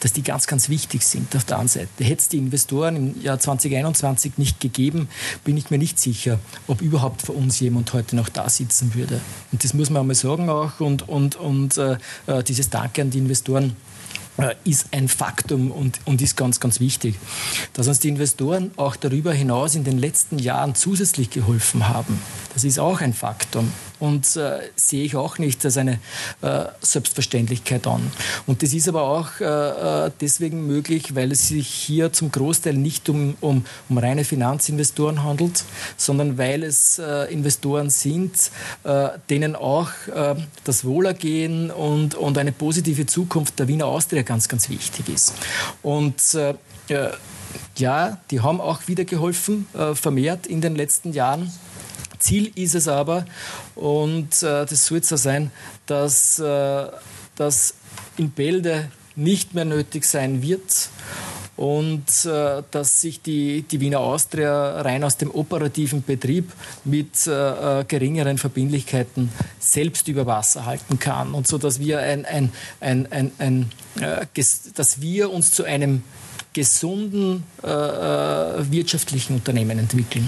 dass 0.00 0.14
die 0.14 0.22
ganz, 0.22 0.46
ganz 0.46 0.70
wichtig 0.70 1.04
sind 1.04 1.36
auf 1.36 1.44
der 1.44 1.58
einen 1.58 1.68
Seite. 1.68 1.88
Hätte 2.02 2.20
es 2.20 2.28
die 2.28 2.38
Investoren 2.38 2.96
im 2.96 3.22
Jahr 3.22 3.38
2021 3.38 4.38
nicht 4.38 4.58
gegeben, 4.58 5.08
bin 5.44 5.56
ich 5.58 5.70
mir 5.70 5.78
nicht 5.78 5.98
sicher, 5.98 6.38
ob 6.66 6.80
überhaupt 6.80 7.20
für 7.20 7.32
uns 7.32 7.60
jemand 7.60 7.92
heute 7.92 8.16
noch 8.16 8.30
da 8.30 8.48
sitzen 8.48 8.94
würde. 8.94 9.20
Und 9.52 9.64
das 9.64 9.74
muss 9.74 9.90
man 9.90 10.00
einmal 10.00 10.16
sagen 10.16 10.48
auch 10.48 10.80
und, 10.80 11.06
und, 11.08 11.36
und 11.36 11.76
äh, 11.76 11.98
dieses 12.46 12.70
Danke 12.70 13.02
an 13.02 13.10
die 13.10 13.18
Investoren 13.18 13.70
äh, 13.70 13.93
ist 14.64 14.86
ein 14.90 15.08
Faktum 15.08 15.70
und, 15.70 16.00
und 16.04 16.20
ist 16.20 16.36
ganz, 16.36 16.60
ganz 16.60 16.80
wichtig. 16.80 17.16
Dass 17.72 17.88
uns 17.88 18.00
die 18.00 18.08
Investoren 18.08 18.72
auch 18.76 18.96
darüber 18.96 19.32
hinaus 19.32 19.74
in 19.74 19.84
den 19.84 19.98
letzten 19.98 20.38
Jahren 20.38 20.74
zusätzlich 20.74 21.30
geholfen 21.30 21.88
haben, 21.88 22.20
das 22.52 22.64
ist 22.64 22.78
auch 22.78 23.00
ein 23.00 23.14
Faktum 23.14 23.72
und 24.00 24.36
äh, 24.36 24.58
sehe 24.76 25.04
ich 25.04 25.16
auch 25.16 25.38
nicht 25.38 25.64
als 25.64 25.76
eine 25.76 26.00
äh, 26.42 26.64
Selbstverständlichkeit 26.80 27.86
an. 27.86 28.10
Und 28.46 28.62
das 28.62 28.72
ist 28.74 28.88
aber 28.88 29.02
auch 29.02 29.40
äh, 29.40 29.44
äh, 30.06 30.10
deswegen 30.20 30.66
möglich, 30.66 31.14
weil 31.14 31.32
es 31.32 31.48
sich 31.48 31.68
hier 31.68 32.12
zum 32.12 32.30
Großteil 32.30 32.74
nicht 32.74 33.08
um, 33.08 33.36
um, 33.40 33.64
um 33.88 33.98
reine 33.98 34.24
Finanzinvestoren 34.24 35.22
handelt, 35.22 35.64
sondern 35.96 36.38
weil 36.38 36.62
es 36.62 36.98
äh, 36.98 37.32
Investoren 37.32 37.90
sind, 37.90 38.50
äh, 38.84 39.08
denen 39.30 39.56
auch 39.56 39.90
das 40.64 40.84
Wohlergehen 40.84 41.70
und, 41.70 42.14
und 42.14 42.38
eine 42.38 42.52
positive 42.52 43.06
Zukunft 43.06 43.58
der 43.58 43.68
Wiener 43.68 43.86
Austria 43.86 44.22
ganz, 44.22 44.48
ganz 44.48 44.68
wichtig 44.68 45.08
ist. 45.08 45.34
Und 45.82 46.14
ja, 47.76 48.18
die 48.30 48.40
haben 48.40 48.60
auch 48.60 48.86
wieder 48.88 49.04
geholfen, 49.04 49.66
vermehrt 49.94 50.46
in 50.46 50.60
den 50.60 50.74
letzten 50.76 51.12
Jahren. 51.12 51.52
Ziel 52.24 52.50
ist 52.54 52.74
es 52.74 52.88
aber, 52.88 53.26
und 53.74 54.42
äh, 54.42 54.64
das 54.64 54.86
soll 54.86 55.02
so 55.04 55.16
sein, 55.16 55.50
dass 55.84 56.38
äh, 56.38 56.86
das 57.36 57.74
in 58.16 58.30
Bälde 58.30 58.90
nicht 59.14 59.52
mehr 59.52 59.66
nötig 59.66 60.06
sein 60.06 60.40
wird 60.40 60.88
und 61.56 62.24
äh, 62.24 62.62
dass 62.70 63.02
sich 63.02 63.20
die, 63.20 63.62
die 63.62 63.78
Wiener 63.80 64.00
Austria 64.00 64.80
rein 64.80 65.04
aus 65.04 65.18
dem 65.18 65.30
operativen 65.30 66.02
Betrieb 66.02 66.50
mit 66.84 67.26
äh, 67.26 67.80
äh 67.80 67.84
geringeren 67.84 68.38
Verbindlichkeiten 68.38 69.30
selbst 69.60 70.08
über 70.08 70.24
Wasser 70.26 70.64
halten 70.64 70.98
kann 70.98 71.34
und 71.34 71.46
so 71.46 71.58
dass 71.58 71.78
wir 71.78 72.00
ein, 72.00 72.24
ein, 72.24 72.52
ein, 72.80 73.06
ein, 73.12 73.32
ein 73.38 73.70
äh, 74.00 74.26
dass 74.74 75.00
wir 75.02 75.30
uns 75.30 75.52
zu 75.52 75.64
einem 75.64 76.02
gesunden 76.54 77.44
äh, 77.62 77.68
äh, 77.68 78.70
wirtschaftlichen 78.70 79.34
Unternehmen 79.34 79.78
entwickeln. 79.78 80.26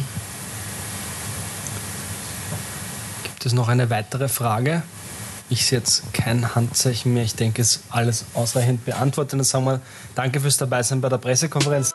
Es 3.46 3.52
noch 3.52 3.68
eine 3.68 3.90
weitere 3.90 4.28
Frage? 4.28 4.82
Ich 5.48 5.66
sehe 5.66 5.78
jetzt 5.78 6.12
kein 6.12 6.54
Handzeichen 6.54 7.14
mehr. 7.14 7.22
Ich 7.22 7.36
denke, 7.36 7.62
es 7.62 7.76
ist 7.76 7.84
alles 7.90 8.24
ausreichend 8.34 8.84
beantwortet. 8.84 9.34
Dann 9.34 9.44
sagen 9.44 9.64
wir 9.64 9.80
Danke 10.14 10.40
fürs 10.40 10.56
Dabeisein 10.56 11.00
bei 11.00 11.08
der 11.08 11.18
Pressekonferenz. 11.18 11.94